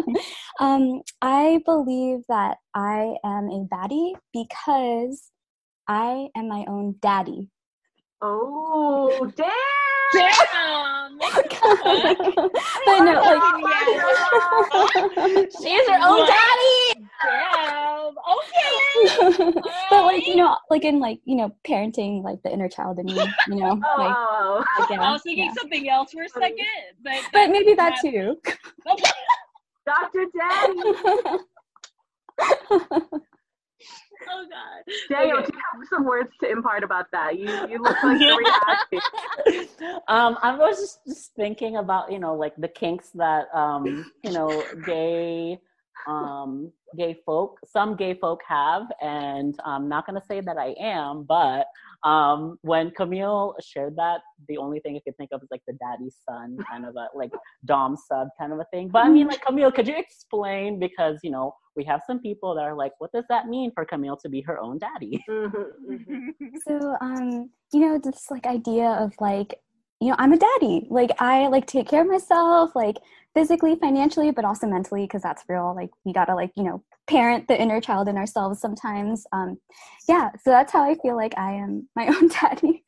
um, 0.60 1.02
I 1.20 1.60
believe 1.64 2.20
that 2.28 2.58
I 2.74 3.16
am 3.24 3.48
a 3.48 3.66
baddie 3.70 4.14
because 4.32 5.30
I 5.88 6.28
am 6.36 6.48
my 6.48 6.64
own 6.68 6.96
daddy. 7.00 7.50
Oh, 8.20 9.30
damn! 9.36 9.50
Damn! 10.12 11.18
I 12.88 12.98
know, 13.02 13.20
like, 13.24 13.42
she's 15.50 15.88
her 15.88 16.00
own 16.02 16.26
daddy. 16.26 17.08
Damn. 17.24 17.91
Okay. 18.16 19.52
but 19.90 20.04
like 20.04 20.26
you 20.26 20.36
know, 20.36 20.56
like 20.70 20.84
in 20.84 21.00
like 21.00 21.20
you 21.24 21.36
know, 21.36 21.54
parenting 21.66 22.22
like 22.22 22.42
the 22.42 22.52
inner 22.52 22.68
child 22.68 22.98
in 22.98 23.06
me, 23.06 23.20
you 23.48 23.56
know. 23.56 23.80
Like, 23.98 24.16
oh, 24.16 24.64
like, 24.78 24.98
I 24.98 25.12
was 25.12 25.22
thinking 25.22 25.46
yeah. 25.46 25.52
something 25.58 25.88
else 25.88 26.12
for 26.12 26.22
a 26.22 26.28
second, 26.28 26.66
but 27.04 27.20
but 27.32 27.50
maybe 27.50 27.74
that 27.74 27.98
too. 28.00 28.38
Doctor 29.86 30.26
Daddy. 30.36 30.80
Oh 34.30 34.46
God. 34.48 34.94
Daniel, 35.10 35.38
okay. 35.38 35.46
do 35.46 35.52
you 35.56 35.60
have 35.72 35.88
some 35.88 36.04
words 36.04 36.30
to 36.40 36.50
impart 36.50 36.84
about 36.84 37.06
that? 37.12 37.38
You 37.38 37.48
you 37.68 37.82
look 37.82 38.02
like 38.02 38.20
you're 38.20 38.38
reacting. 38.38 39.00
um, 40.08 40.38
I 40.42 40.56
was 40.56 40.78
just, 40.78 41.04
just 41.06 41.34
thinking 41.34 41.76
about, 41.76 42.12
you 42.12 42.18
know, 42.18 42.34
like 42.34 42.54
the 42.56 42.68
kinks 42.68 43.10
that 43.14 43.52
um, 43.54 44.10
you 44.22 44.30
know, 44.30 44.62
gay 44.86 45.58
um 46.08 46.72
gay 46.96 47.16
folk 47.24 47.58
some 47.64 47.96
gay 47.96 48.14
folk 48.14 48.40
have 48.46 48.82
and 49.00 49.54
i'm 49.64 49.88
not 49.88 50.04
going 50.06 50.18
to 50.20 50.26
say 50.26 50.40
that 50.40 50.58
i 50.58 50.74
am 50.80 51.22
but 51.22 51.66
um 52.04 52.58
when 52.62 52.90
camille 52.90 53.54
shared 53.60 53.94
that 53.96 54.20
the 54.48 54.56
only 54.56 54.80
thing 54.80 54.96
i 54.96 55.00
could 55.04 55.16
think 55.16 55.30
of 55.32 55.42
is 55.42 55.48
like 55.50 55.62
the 55.66 55.74
daddy 55.74 56.10
son 56.28 56.56
kind 56.70 56.84
of 56.84 56.96
a 56.96 57.06
like 57.14 57.32
dom 57.64 57.96
sub 57.96 58.28
kind 58.38 58.52
of 58.52 58.58
a 58.58 58.64
thing. 58.72 58.88
But 58.88 59.04
i 59.04 59.08
mean 59.08 59.28
like 59.28 59.44
camille 59.44 59.72
could 59.72 59.88
you 59.88 59.96
explain? 59.96 60.78
Because 60.78 61.18
you 61.22 61.30
know 61.30 61.54
we 61.76 61.84
have 61.84 62.02
some 62.06 62.20
people 62.20 62.54
that 62.54 62.62
are 62.62 62.74
like 62.74 62.92
what 62.98 63.12
does 63.12 63.24
that 63.28 63.46
mean 63.46 63.70
for 63.74 63.84
camille 63.84 64.16
to 64.18 64.28
be 64.28 64.40
her 64.42 64.58
own 64.60 64.78
daddy? 64.78 65.24
Mm-hmm, 65.28 65.92
mm-hmm. 65.94 66.46
so 66.66 66.96
um 67.00 67.50
you 67.72 67.80
know 67.80 67.98
this 68.02 68.30
like 68.30 68.46
idea 68.46 68.86
of 68.86 69.12
like 69.20 69.60
you 70.00 70.08
know 70.08 70.16
i'm 70.18 70.32
a 70.32 70.38
daddy. 70.38 70.86
Like 70.90 71.10
i 71.20 71.46
like 71.48 71.66
take 71.66 71.88
care 71.88 72.02
of 72.02 72.08
myself. 72.08 72.74
Like 72.74 72.98
physically 73.34 73.76
financially 73.76 74.30
but 74.30 74.44
also 74.44 74.66
mentally 74.66 75.04
because 75.04 75.22
that's 75.22 75.44
real 75.48 75.74
like 75.74 75.90
we 76.04 76.12
gotta 76.12 76.34
like 76.34 76.50
you 76.56 76.62
know 76.62 76.82
parent 77.06 77.48
the 77.48 77.60
inner 77.60 77.80
child 77.80 78.08
in 78.08 78.16
ourselves 78.16 78.60
sometimes 78.60 79.26
um 79.32 79.58
yeah 80.08 80.30
so 80.42 80.50
that's 80.50 80.72
how 80.72 80.82
i 80.82 80.94
feel 81.02 81.16
like 81.16 81.36
i 81.36 81.52
am 81.52 81.88
my 81.96 82.06
own 82.06 82.28
daddy 82.28 82.84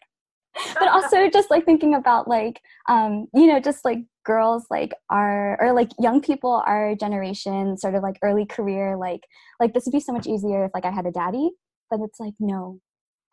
but 0.79 0.89
also 0.89 1.29
just 1.33 1.51
like 1.51 1.65
thinking 1.65 1.95
about 1.95 2.29
like 2.29 2.61
um 2.89 3.27
you 3.35 3.47
know 3.47 3.59
just 3.59 3.85
like 3.85 3.99
girls 4.25 4.67
like 4.71 4.93
our 5.11 5.61
or 5.61 5.73
like 5.73 5.91
young 5.99 6.21
people 6.21 6.63
our 6.67 6.95
generation 6.95 7.77
sort 7.77 7.95
of 7.95 8.03
like 8.03 8.17
early 8.23 8.47
career 8.47 8.97
like 8.97 9.21
like 9.61 9.75
this 9.75 9.85
would 9.85 9.93
be 9.93 10.01
so 10.01 10.13
much 10.13 10.27
easier 10.27 10.65
if 10.65 10.71
like 10.75 10.85
i 10.85 10.91
had 10.91 11.07
a 11.07 11.11
daddy 11.11 11.51
but 11.91 12.01
it's 12.01 12.21
like 12.21 12.35
no 12.39 12.81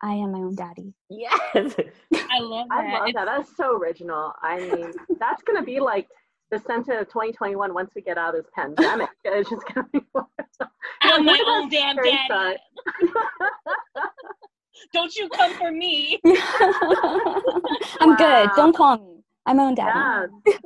I 0.04 0.14
am 0.14 0.32
my 0.32 0.40
own 0.40 0.56
daddy. 0.56 0.92
Yes. 1.08 1.30
I 1.54 2.40
love 2.40 2.66
that. 2.68 2.84
I 2.84 2.98
love 2.98 3.12
that. 3.14 3.24
That's 3.24 3.56
so 3.56 3.76
original. 3.76 4.32
I 4.42 4.58
mean, 4.58 4.92
that's 5.20 5.42
going 5.44 5.60
to 5.60 5.64
be 5.64 5.78
like 5.78 6.08
the 6.52 6.58
sentiment 6.58 7.00
of 7.00 7.08
2021 7.08 7.74
once 7.74 7.90
we 7.96 8.02
get 8.02 8.18
out 8.18 8.36
of 8.36 8.44
this 8.44 8.50
pandemic. 8.54 9.08
it's 9.24 9.48
just 9.50 9.62
going 9.74 9.86
to 9.86 10.00
be 10.00 10.06
I'm 11.00 11.24
my 11.24 11.42
own 11.46 11.70
damn 11.70 11.96
daddy. 11.96 12.58
Don't 14.92 15.16
you 15.16 15.28
come 15.30 15.54
for 15.54 15.72
me. 15.72 16.20
I'm 16.24 18.10
wow. 18.10 18.16
good. 18.18 18.50
Don't 18.54 18.76
call 18.76 18.98
me. 18.98 19.24
I'm 19.46 19.56
my 19.56 19.62
own 19.64 19.74
daddy. 19.74 20.30
Yeah. 20.46 20.56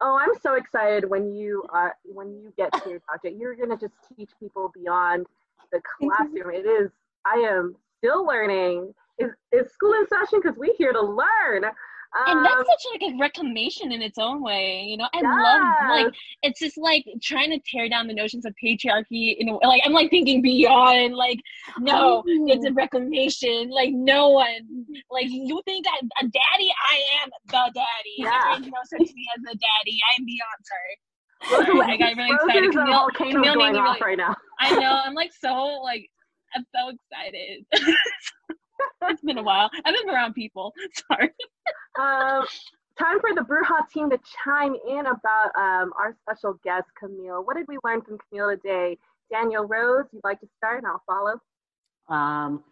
oh, 0.00 0.18
I'm 0.18 0.32
so 0.42 0.54
excited 0.54 1.08
when 1.08 1.34
you 1.34 1.64
are 1.70 1.94
when 2.04 2.32
you 2.32 2.52
get 2.56 2.72
to 2.82 2.90
your 2.90 3.00
project. 3.00 3.36
You're 3.38 3.54
gonna 3.54 3.76
just 3.76 3.94
teach 4.16 4.30
people 4.40 4.72
beyond 4.74 5.26
the 5.72 5.82
classroom. 6.00 6.54
It 6.54 6.66
is. 6.66 6.90
I 7.26 7.34
am 7.34 7.76
still 7.98 8.24
learning. 8.24 8.94
Is, 9.18 9.30
is 9.52 9.70
school 9.72 9.92
in 9.92 10.06
session? 10.06 10.40
Because 10.42 10.56
we're 10.56 10.74
here 10.78 10.92
to 10.92 11.02
learn. 11.02 11.64
And 12.26 12.44
that's 12.44 12.56
um, 12.56 12.64
such 12.66 13.00
like 13.00 13.12
a 13.12 13.16
reclamation 13.18 13.92
in 13.92 14.02
its 14.02 14.18
own 14.18 14.42
way 14.42 14.84
you 14.86 14.96
know 14.96 15.08
i 15.14 15.20
yeah. 15.20 15.42
love 15.42 16.04
like 16.04 16.14
it's 16.42 16.58
just 16.58 16.76
like 16.76 17.04
trying 17.22 17.50
to 17.50 17.58
tear 17.70 17.88
down 17.88 18.06
the 18.06 18.14
notions 18.14 18.44
of 18.44 18.54
patriarchy 18.62 19.36
you 19.38 19.44
know 19.44 19.58
like 19.62 19.82
i'm 19.84 19.92
like 19.92 20.10
thinking 20.10 20.42
beyond 20.42 21.14
like 21.14 21.40
no 21.78 22.22
it's 22.26 22.64
a 22.64 22.72
reclamation 22.72 23.70
like 23.70 23.90
no 23.92 24.30
one 24.30 24.84
like 25.10 25.26
you 25.28 25.60
think 25.64 25.86
I, 25.88 25.98
a 26.20 26.24
daddy 26.24 26.70
i 26.90 27.22
am 27.22 27.30
the 27.46 27.72
daddy 27.74 28.16
yeah. 28.18 28.30
there 28.56 28.60
is 28.60 28.66
no 28.66 28.78
such 28.84 29.08
thing 29.08 29.26
as 29.36 29.42
a 29.42 29.56
daddy 29.56 29.98
i'm 30.16 30.24
beyond 30.24 30.58
sorry 30.64 30.98
I 31.42 31.96
got 31.96 32.16
really 32.16 32.34
excited. 32.34 32.72
Camille, 32.72 33.08
Camille 33.14 33.54
going 33.54 33.76
off 33.76 34.00
really, 34.00 34.16
right 34.16 34.18
now. 34.18 34.34
I 34.58 34.74
know. 34.74 35.00
I'm 35.04 35.14
like 35.14 35.30
so 35.32 35.54
like 35.84 36.10
I'm 36.54 36.64
so 36.74 36.90
excited. 36.90 37.64
it's 39.02 39.22
been 39.22 39.38
a 39.38 39.42
while. 39.42 39.70
I've 39.84 39.94
been 39.94 40.10
around 40.12 40.34
people. 40.34 40.72
Sorry. 41.10 41.30
Um, 41.98 42.44
time 42.98 43.20
for 43.20 43.34
the 43.34 43.42
Bruja 43.42 43.88
team 43.92 44.10
to 44.10 44.18
chime 44.44 44.74
in 44.88 45.06
about 45.06 45.50
um, 45.56 45.92
our 45.98 46.16
special 46.22 46.58
guest, 46.64 46.86
Camille. 46.98 47.44
What 47.44 47.56
did 47.56 47.66
we 47.68 47.78
learn 47.84 48.02
from 48.02 48.18
Camille 48.28 48.50
today? 48.50 48.98
Daniel 49.30 49.64
Rose, 49.64 50.06
you'd 50.12 50.24
like 50.24 50.40
to 50.40 50.48
start, 50.56 50.78
and 50.78 50.86
I'll 50.86 51.02
follow. 51.06 51.38
Um, 52.08 52.64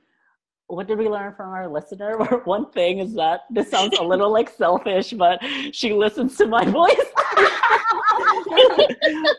what 0.69 0.89
did 0.89 0.99
we 0.99 1.09
learn 1.09 1.35
from 1.35 1.51
our 1.51 1.69
listener? 1.69 2.17
One 2.45 2.71
thing 2.71 2.99
is 2.99 3.15
that 3.15 3.43
this 3.51 3.71
sounds 3.71 3.97
a 3.99 4.03
little 4.03 4.33
like 4.33 4.51
selfish, 4.51 5.13
but 5.13 5.41
she 5.73 5.93
listens 5.93 6.37
to 6.39 6.47
my 6.47 6.65
voice. 6.65 6.97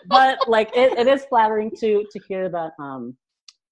but 0.08 0.48
like 0.48 0.70
it, 0.76 0.98
it 0.98 1.08
is 1.08 1.26
flattering 1.26 1.72
to 1.80 2.06
to 2.12 2.20
hear 2.28 2.50
that 2.50 2.74
um 2.80 3.16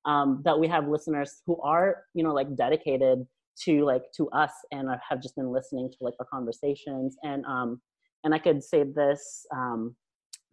um, 0.05 0.41
that 0.45 0.59
we 0.59 0.67
have 0.67 0.87
listeners 0.87 1.41
who 1.45 1.59
are 1.61 2.03
you 2.13 2.23
know 2.23 2.33
like 2.33 2.55
dedicated 2.55 3.25
to 3.63 3.85
like 3.85 4.03
to 4.17 4.29
us 4.29 4.51
and 4.71 4.89
I 4.89 4.97
have 5.09 5.21
just 5.21 5.35
been 5.35 5.51
listening 5.51 5.89
to 5.89 5.97
like 6.01 6.13
our 6.19 6.25
conversations 6.25 7.15
and 7.23 7.45
um 7.45 7.81
and 8.25 8.33
i 8.35 8.39
could 8.39 8.61
say 8.61 8.83
this 8.83 9.45
um 9.55 9.95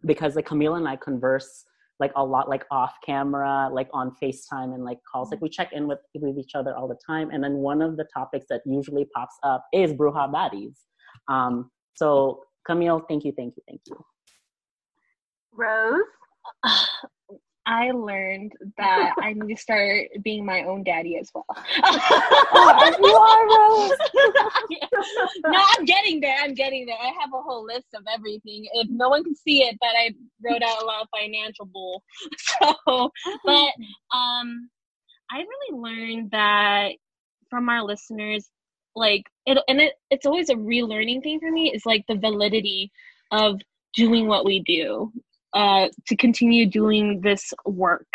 because 0.05 0.35
like 0.35 0.47
camila 0.47 0.77
and 0.77 0.87
i 0.87 0.95
converse 0.95 1.65
like 1.99 2.11
a 2.15 2.23
lot 2.23 2.47
like 2.47 2.63
off 2.71 2.93
camera 3.05 3.69
like 3.71 3.89
on 3.93 4.11
facetime 4.21 4.73
and 4.73 4.85
like 4.85 4.99
calls 5.11 5.31
like 5.31 5.41
we 5.41 5.49
check 5.49 5.69
in 5.73 5.87
with 5.87 5.99
with 6.15 6.37
each 6.37 6.55
other 6.55 6.75
all 6.75 6.87
the 6.87 6.97
time 7.05 7.29
and 7.31 7.43
then 7.43 7.55
one 7.55 7.81
of 7.81 7.97
the 7.97 8.05
topics 8.13 8.45
that 8.49 8.61
usually 8.65 9.05
pops 9.15 9.35
up 9.43 9.65
is 9.73 9.91
bruja 9.93 10.31
baddies 10.33 10.77
um 11.27 11.69
so 11.95 12.41
camille 12.65 13.03
thank 13.09 13.25
you 13.25 13.33
thank 13.35 13.53
you 13.57 13.63
thank 13.67 13.81
you. 13.87 13.95
Rose 15.55 16.01
I 17.65 17.91
learned 17.91 18.53
that 18.77 19.11
I 19.21 19.33
need 19.33 19.55
to 19.55 19.61
start 19.61 20.09
being 20.21 20.45
my 20.45 20.63
own 20.63 20.83
daddy 20.83 21.17
as 21.17 21.31
well. 21.33 21.45
you 22.99 23.15
are 23.15 23.47
Rose. 23.47 23.97
no, 25.45 25.63
I'm 25.77 25.85
getting 25.85 26.19
there. 26.19 26.35
I'm 26.41 26.53
getting 26.53 26.85
there. 26.85 26.97
I 27.01 27.11
have 27.19 27.29
a 27.33 27.41
whole 27.41 27.65
list 27.65 27.87
of 27.95 28.03
everything. 28.13 28.67
If 28.73 28.89
no 28.89 29.09
one 29.09 29.23
can 29.23 29.35
see 29.35 29.63
it, 29.63 29.77
but 29.79 29.89
I 29.89 30.13
wrote 30.43 30.61
out 30.61 30.81
a 30.81 30.85
lot 30.85 31.03
of 31.03 31.07
financial 31.17 31.65
bull. 31.65 32.03
So, 32.85 33.11
but 33.45 33.71
um, 34.15 34.69
I 35.31 35.37
really 35.39 35.79
learned 35.79 36.31
that 36.31 36.91
from 37.49 37.69
our 37.69 37.83
listeners, 37.83 38.49
like 38.95 39.23
it, 39.45 39.57
and 39.67 39.81
it, 39.81 39.93
it's 40.09 40.25
always 40.25 40.49
a 40.49 40.55
relearning 40.55 41.23
thing 41.23 41.39
for 41.39 41.51
me. 41.51 41.71
Is 41.73 41.85
like 41.85 42.03
the 42.07 42.15
validity 42.15 42.91
of 43.31 43.59
doing 43.95 44.27
what 44.27 44.45
we 44.45 44.59
do 44.61 45.11
uh, 45.53 45.89
to 46.07 46.15
continue 46.15 46.65
doing 46.65 47.21
this 47.21 47.53
work 47.65 48.07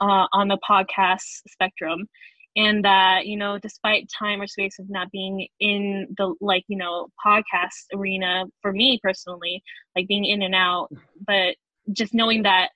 uh, 0.00 0.26
on 0.32 0.48
the 0.48 0.58
podcast 0.68 1.42
spectrum. 1.48 2.08
And 2.56 2.84
that 2.84 3.26
you 3.26 3.36
know 3.36 3.58
despite 3.58 4.08
time 4.16 4.40
or 4.40 4.46
space 4.46 4.78
of 4.78 4.88
not 4.88 5.10
being 5.10 5.48
in 5.58 6.06
the 6.16 6.34
like 6.40 6.62
you 6.68 6.76
know 6.76 7.08
podcast 7.26 7.86
arena 7.92 8.44
for 8.62 8.72
me 8.72 9.00
personally 9.02 9.60
like 9.96 10.06
being 10.06 10.24
in 10.24 10.40
and 10.40 10.54
out 10.54 10.86
but 11.26 11.56
just 11.92 12.14
knowing 12.14 12.44
that 12.44 12.68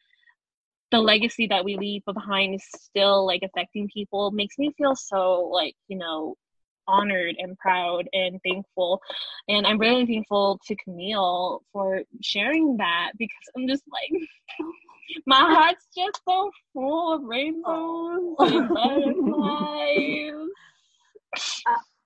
the 0.91 0.99
legacy 0.99 1.47
that 1.47 1.65
we 1.65 1.77
leave 1.77 2.03
behind 2.05 2.57
is 2.57 2.65
still 2.77 3.25
like 3.25 3.43
affecting 3.45 3.89
people 3.95 4.33
makes 4.33 4.59
me 4.59 4.73
feel 4.77 4.97
so 4.97 5.43
like 5.53 5.75
you 5.87 5.97
know 5.97 6.35
honored 6.89 7.37
and 7.39 7.57
proud 7.59 8.09
and 8.13 8.41
thankful. 8.43 9.01
And 9.49 9.67
I'm 9.67 9.79
really 9.79 10.07
thankful 10.07 10.59
to 10.67 10.77
Camille 10.83 11.63
for 11.73 12.03
sharing 12.23 12.77
that 12.79 13.13
because 13.19 13.37
I'm 13.57 13.69
just 13.69 13.85
like, 13.93 14.23
my 15.27 15.37
heart's 15.37 15.87
just 15.97 16.21
so 16.27 16.51
full 16.73 17.15
of 17.15 17.23
rainbows 17.23 18.35
and 18.41 18.69
butterflies. 18.69 20.33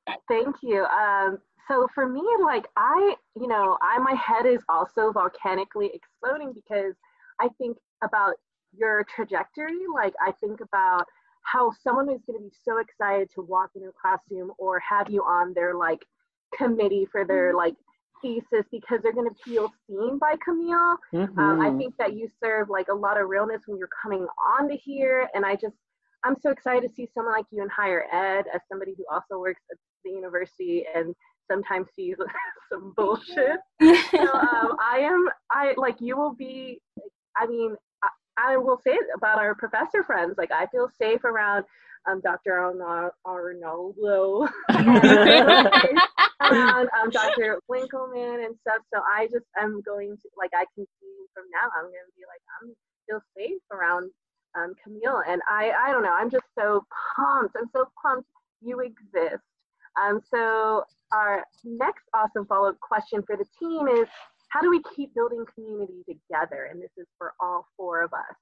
Uh, 0.08 0.14
thank 0.28 0.56
you. 0.64 0.84
Um, 0.84 1.38
so 1.68 1.86
for 1.94 2.08
me, 2.08 2.24
like 2.44 2.66
I, 2.76 3.14
you 3.40 3.46
know, 3.46 3.78
I 3.80 3.98
my 3.98 4.14
head 4.14 4.46
is 4.46 4.60
also 4.68 5.12
volcanically 5.12 5.90
exploding 5.94 6.52
because 6.52 6.94
I 7.40 7.48
think 7.56 7.76
about 8.02 8.34
your 8.76 9.04
trajectory. 9.14 9.78
Like 9.94 10.14
I 10.20 10.32
think 10.32 10.60
about 10.60 11.04
how 11.42 11.72
someone 11.82 12.08
is 12.08 12.20
going 12.26 12.38
to 12.38 12.44
be 12.44 12.54
so 12.64 12.78
excited 12.78 13.28
to 13.34 13.42
walk 13.42 13.70
in 13.74 13.82
your 13.82 13.92
classroom 14.00 14.52
or 14.58 14.80
have 14.80 15.10
you 15.10 15.22
on 15.22 15.52
their 15.54 15.74
like 15.74 16.04
committee 16.56 17.06
for 17.10 17.24
their 17.24 17.48
mm-hmm. 17.48 17.58
like 17.58 17.74
thesis 18.22 18.66
because 18.70 19.00
they're 19.02 19.12
going 19.12 19.28
to 19.28 19.42
feel 19.44 19.70
seen 19.88 20.18
by 20.18 20.36
Camille. 20.44 20.96
Mm-hmm. 21.12 21.38
Um, 21.38 21.60
I 21.60 21.66
mm-hmm. 21.66 21.78
think 21.78 21.94
that 21.98 22.14
you 22.14 22.28
serve 22.42 22.70
like 22.70 22.88
a 22.88 22.94
lot 22.94 23.20
of 23.20 23.28
realness 23.28 23.62
when 23.66 23.78
you're 23.78 23.88
coming 24.02 24.26
on 24.58 24.68
to 24.68 24.76
here, 24.76 25.28
and 25.34 25.44
I 25.44 25.56
just 25.56 25.76
I'm 26.24 26.36
so 26.40 26.50
excited 26.50 26.88
to 26.88 26.94
see 26.94 27.08
someone 27.12 27.34
like 27.34 27.46
you 27.50 27.62
in 27.62 27.68
higher 27.68 28.04
ed 28.12 28.44
as 28.54 28.60
somebody 28.68 28.94
who 28.96 29.04
also 29.10 29.38
works 29.40 29.60
at 29.70 29.76
the 30.04 30.10
university 30.10 30.84
and 30.94 31.14
sometimes 31.50 31.88
sees 31.96 32.16
some 32.72 32.92
bullshit. 32.96 33.58
so, 33.80 34.32
um, 34.32 34.76
I 34.80 34.98
am 35.00 35.28
I 35.50 35.74
like 35.76 35.96
you 36.00 36.16
will 36.16 36.34
be. 36.34 36.80
I 37.36 37.46
mean, 37.46 37.74
I 38.36 38.56
will 38.56 38.80
say 38.84 38.96
about 39.16 39.38
our 39.38 39.54
professor 39.54 40.02
friends, 40.02 40.34
like 40.38 40.50
I 40.52 40.66
feel 40.66 40.88
safe 40.98 41.24
around 41.24 41.64
um, 42.08 42.20
Dr. 42.20 42.58
Arnaldo 43.24 44.48
and 44.68 45.98
um, 46.40 47.10
Dr. 47.10 47.60
Winkleman 47.68 48.44
and 48.44 48.56
stuff. 48.60 48.82
So 48.92 49.00
I 49.00 49.26
just 49.26 49.46
am 49.58 49.80
going 49.84 50.16
to 50.16 50.28
like 50.36 50.50
I 50.54 50.64
can 50.74 50.86
see 51.00 51.14
from 51.34 51.44
now 51.52 51.70
I'm 51.76 51.84
going 51.84 52.06
to 52.06 52.12
be 52.16 52.24
like 52.26 52.42
I'm 52.62 52.74
feel 53.08 53.20
safe 53.36 53.62
around 53.72 54.10
um, 54.56 54.74
Camille 54.82 55.22
and 55.28 55.40
I 55.48 55.72
I 55.86 55.92
don't 55.92 56.02
know 56.02 56.12
I'm 56.12 56.30
just 56.30 56.44
so 56.58 56.84
pumped 57.16 57.56
I'm 57.58 57.68
so 57.72 57.86
pumped 58.02 58.28
you 58.60 58.80
exist. 58.80 59.42
Um, 60.00 60.20
so 60.30 60.84
our 61.12 61.44
next 61.64 62.04
awesome 62.14 62.46
follow 62.46 62.70
up 62.70 62.80
question 62.80 63.22
for 63.26 63.36
the 63.36 63.44
team 63.58 63.88
is 63.88 64.08
how 64.52 64.60
do 64.60 64.70
we 64.70 64.82
keep 64.94 65.14
building 65.14 65.44
community 65.54 66.04
together? 66.06 66.68
And 66.70 66.80
this 66.80 66.90
is 66.98 67.06
for 67.16 67.32
all 67.40 67.66
four 67.76 68.02
of 68.02 68.12
us. 68.12 68.36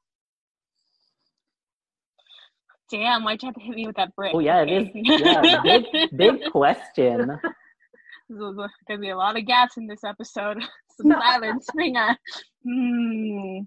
Damn, 2.90 3.22
why'd 3.22 3.40
you 3.42 3.46
have 3.46 3.54
to 3.54 3.60
hit 3.60 3.76
me 3.76 3.86
with 3.86 3.96
that 3.96 4.14
brick? 4.16 4.32
Oh 4.34 4.40
yeah, 4.40 4.60
okay. 4.60 4.90
it 4.92 5.06
is. 5.06 5.20
Yeah, 5.20 5.60
big, 5.62 5.84
big 6.16 6.50
question. 6.50 7.38
There's 8.28 8.56
gonna 8.88 9.00
be 9.00 9.10
a 9.10 9.16
lot 9.16 9.38
of 9.38 9.46
gas 9.46 9.76
in 9.76 9.86
this 9.86 10.02
episode. 10.04 10.58
Some 11.00 11.12
silence. 11.12 11.66
Hang 11.78 11.96
on. 11.96 12.16
Hmm. 12.64 13.58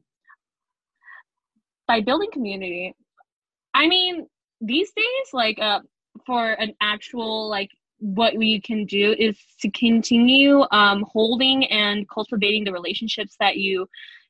By 1.87 2.01
building 2.01 2.31
community, 2.31 2.93
I 3.73 3.87
mean 3.87 4.27
these 4.59 4.91
days, 4.91 5.29
like 5.31 5.59
uh, 5.59 5.79
for 6.25 6.51
an 6.51 6.73
actual 6.81 7.49
like 7.49 7.69
what 8.03 8.35
we 8.35 8.59
can 8.59 8.85
do 8.85 9.15
is 9.17 9.37
to 9.61 9.71
continue 9.71 10.65
um, 10.71 11.05
holding 11.09 11.65
and 11.67 12.07
cultivating 12.09 12.65
the 12.65 12.73
relationships 12.73 13.37
that 13.39 13.55
you 13.55 13.87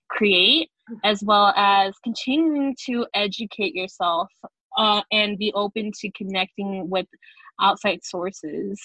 create, 0.10 0.70
as 1.04 1.24
well 1.24 1.52
as 1.58 1.96
continuing 2.04 2.76
to 2.86 3.08
educate 3.16 3.74
yourself 3.74 4.28
uh, 4.78 5.02
and 5.12 5.40
be 5.40 5.52
open 5.56 5.92
to 6.02 6.12
connecting 6.12 6.88
with 6.88 7.08
outside 7.60 8.00
sources. 8.04 8.80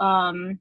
Um, 0.00 0.58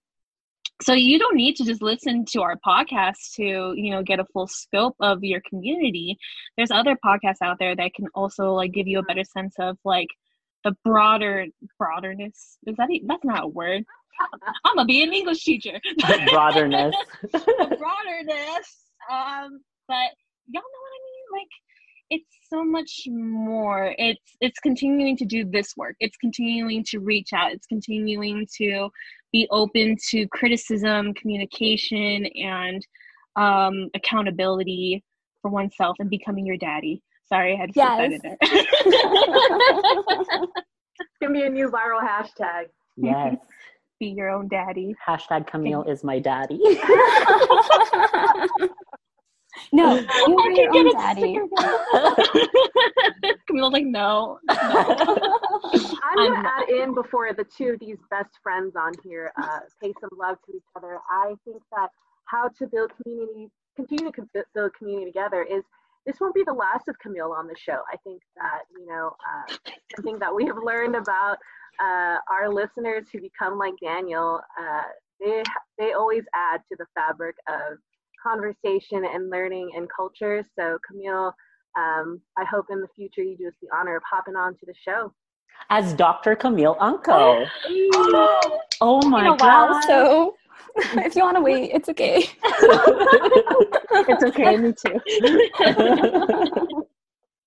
so 0.81 0.91
you 0.91 1.17
don't 1.17 1.37
need 1.37 1.55
to 1.55 1.63
just 1.63 1.81
listen 1.81 2.25
to 2.25 2.41
our 2.41 2.57
podcast 2.65 3.33
to 3.35 3.73
you 3.75 3.91
know 3.91 4.03
get 4.03 4.19
a 4.19 4.25
full 4.33 4.47
scope 4.47 4.95
of 5.01 5.21
your 5.23 5.41
community 5.41 6.17
there's 6.55 6.71
other 6.71 6.97
podcasts 7.05 7.41
out 7.41 7.57
there 7.59 7.75
that 7.75 7.93
can 7.93 8.05
also 8.15 8.53
like 8.53 8.71
give 8.71 8.87
you 8.87 8.99
a 8.99 9.03
better 9.03 9.25
sense 9.25 9.55
of 9.59 9.77
like 9.83 10.07
the 10.63 10.75
broader 10.83 11.45
broaderness. 11.77 12.57
Is 12.67 12.75
that 12.77 12.89
that's 13.07 13.23
not 13.23 13.43
a 13.43 13.47
word. 13.47 13.83
I'm 14.65 14.75
gonna 14.75 14.85
be 14.85 15.03
an 15.03 15.13
english 15.13 15.43
teacher. 15.43 15.79
Broaderness. 16.29 16.95
Broaderness. 17.31 18.89
Um 19.09 19.61
but 19.87 20.11
y'all 20.47 20.61
know 20.61 20.81
what 20.83 20.95
i 20.95 21.01
mean? 21.05 21.39
Like 21.39 21.47
it's 22.11 22.37
so 22.49 22.63
much 22.63 23.03
more. 23.07 23.93
It's 23.97 24.35
it's 24.41 24.59
continuing 24.59 25.15
to 25.17 25.25
do 25.25 25.45
this 25.45 25.73
work. 25.77 25.95
It's 25.99 26.17
continuing 26.17 26.83
to 26.89 26.99
reach 26.99 27.33
out. 27.33 27.51
It's 27.51 27.67
continuing 27.67 28.47
to 28.57 28.89
be 29.31 29.47
open 29.51 29.95
to 30.09 30.27
criticism 30.29 31.13
communication 31.13 32.25
and 32.25 32.85
um 33.35 33.89
accountability 33.95 35.03
for 35.41 35.51
oneself 35.51 35.95
and 35.99 36.09
becoming 36.09 36.45
your 36.45 36.57
daddy 36.57 37.01
Sorry, 37.31 37.53
I 37.53 37.57
had 37.57 37.73
to 37.73 37.79
yes. 37.79 37.97
that 37.97 38.11
in 38.11 38.19
there. 38.23 38.37
it's 40.99 41.17
gonna 41.21 41.33
be 41.33 41.43
a 41.43 41.49
new 41.49 41.69
viral 41.69 42.01
hashtag. 42.01 42.65
Yes. 42.97 43.37
be 43.99 44.07
your 44.07 44.29
own 44.29 44.47
daddy. 44.47 44.95
Hashtag 45.07 45.45
Camille 45.45 45.83
is 45.83 46.03
my 46.03 46.17
daddy. 46.19 46.57
no, 49.71 49.99
you 49.99 50.37
are 50.39 50.51
your 50.51 50.75
own 50.75 50.91
daddy. 50.91 51.39
Camille's 53.47 53.73
like, 53.73 53.85
no. 53.85 54.39
no. 54.49 54.55
I'm 56.03 56.17
gonna 56.17 56.47
add 56.47 56.69
in 56.69 56.95
before 56.95 57.31
the 57.33 57.45
two 57.55 57.73
of 57.73 57.79
these 57.79 57.97
best 58.09 58.31
friends 58.41 58.75
on 58.75 58.93
here 59.03 59.31
uh, 59.41 59.59
pay 59.81 59.93
some 60.01 60.09
love 60.17 60.37
to 60.47 60.55
each 60.55 60.63
other. 60.75 60.97
I 61.09 61.35
think 61.45 61.61
that 61.75 61.89
how 62.25 62.49
to 62.57 62.65
build 62.67 62.91
community, 63.03 63.51
continue 63.75 64.11
to 64.11 64.25
build 64.55 64.73
community 64.73 65.05
together 65.05 65.43
is 65.43 65.63
this 66.05 66.19
won't 66.19 66.35
be 66.35 66.43
the 66.45 66.53
last 66.53 66.87
of 66.87 66.97
Camille 66.99 67.33
on 67.33 67.47
the 67.47 67.55
show. 67.57 67.79
I 67.91 67.97
think 68.03 68.21
that, 68.35 68.61
you 68.77 68.85
know, 68.85 69.15
uh, 69.29 69.71
something 69.95 70.19
that 70.19 70.33
we 70.33 70.45
have 70.45 70.57
learned 70.63 70.95
about 70.95 71.37
uh, 71.79 72.17
our 72.31 72.49
listeners 72.49 73.05
who 73.11 73.21
become 73.21 73.57
like 73.57 73.73
Daniel, 73.81 74.41
uh, 74.59 74.81
they, 75.19 75.43
they 75.77 75.93
always 75.93 76.23
add 76.33 76.61
to 76.69 76.77
the 76.77 76.85
fabric 76.95 77.35
of 77.47 77.77
conversation 78.21 79.05
and 79.05 79.29
learning 79.29 79.71
and 79.75 79.87
culture. 79.95 80.43
So, 80.57 80.77
Camille, 80.87 81.33
um, 81.77 82.21
I 82.37 82.45
hope 82.45 82.65
in 82.69 82.81
the 82.81 82.87
future 82.95 83.23
you 83.23 83.37
do 83.37 83.47
us 83.47 83.53
the 83.61 83.69
honor 83.75 83.95
of 83.95 84.03
hopping 84.09 84.35
on 84.35 84.53
to 84.53 84.65
the 84.65 84.73
show. 84.73 85.13
As 85.69 85.93
Dr. 85.93 86.35
Camille 86.35 86.77
Uncle. 86.79 87.45
oh 88.81 89.07
my 89.07 89.35
God. 89.35 89.81
So, 89.83 90.35
if 91.05 91.15
you 91.15 91.23
want 91.23 91.37
to 91.37 91.41
wait, 91.41 91.71
it's 91.73 91.89
okay. 91.89 92.23
it's 94.07 94.23
okay, 94.23 94.57
me 94.57 94.73
too. 94.73 94.99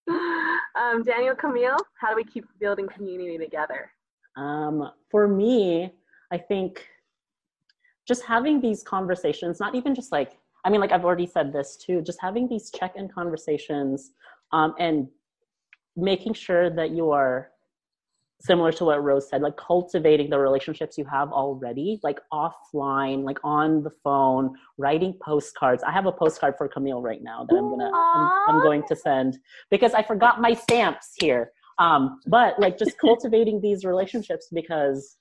um, 0.78 1.02
Daniel, 1.02 1.34
Camille, 1.34 1.76
how 2.00 2.10
do 2.10 2.16
we 2.16 2.24
keep 2.24 2.44
building 2.60 2.88
community 2.88 3.38
together? 3.38 3.90
Um, 4.36 4.90
for 5.10 5.28
me, 5.28 5.92
I 6.30 6.38
think 6.38 6.86
just 8.06 8.22
having 8.24 8.60
these 8.60 8.82
conversations, 8.82 9.60
not 9.60 9.74
even 9.74 9.94
just 9.94 10.12
like, 10.12 10.38
I 10.64 10.70
mean, 10.70 10.80
like 10.80 10.92
I've 10.92 11.04
already 11.04 11.26
said 11.26 11.52
this 11.52 11.76
too, 11.76 12.02
just 12.02 12.20
having 12.20 12.48
these 12.48 12.70
check 12.70 12.96
in 12.96 13.08
conversations 13.08 14.12
um, 14.52 14.74
and 14.78 15.08
making 15.96 16.34
sure 16.34 16.70
that 16.70 16.90
you 16.90 17.10
are 17.10 17.51
similar 18.42 18.72
to 18.72 18.84
what 18.84 19.02
Rose 19.02 19.28
said, 19.28 19.40
like 19.40 19.56
cultivating 19.56 20.28
the 20.28 20.38
relationships 20.38 20.98
you 20.98 21.04
have 21.04 21.30
already, 21.30 22.00
like 22.02 22.18
offline, 22.32 23.22
like 23.22 23.38
on 23.44 23.82
the 23.82 23.92
phone, 24.02 24.56
writing 24.78 25.14
postcards. 25.22 25.82
I 25.84 25.92
have 25.92 26.06
a 26.06 26.12
postcard 26.12 26.54
for 26.58 26.66
Camille 26.68 27.00
right 27.00 27.22
now 27.22 27.46
that 27.48 27.54
I'm 27.54 27.70
gonna 27.70 27.90
I'm, 27.94 28.30
I'm, 28.48 28.62
going 28.62 28.82
to 28.88 28.96
send 28.96 29.38
because 29.70 29.94
I 29.94 30.02
forgot 30.02 30.40
my 30.40 30.54
stamps 30.54 31.12
here. 31.20 31.52
Um, 31.78 32.20
but 32.26 32.58
like 32.58 32.78
just 32.78 32.98
cultivating 33.00 33.60
these 33.60 33.84
relationships 33.84 34.48
because 34.52 35.16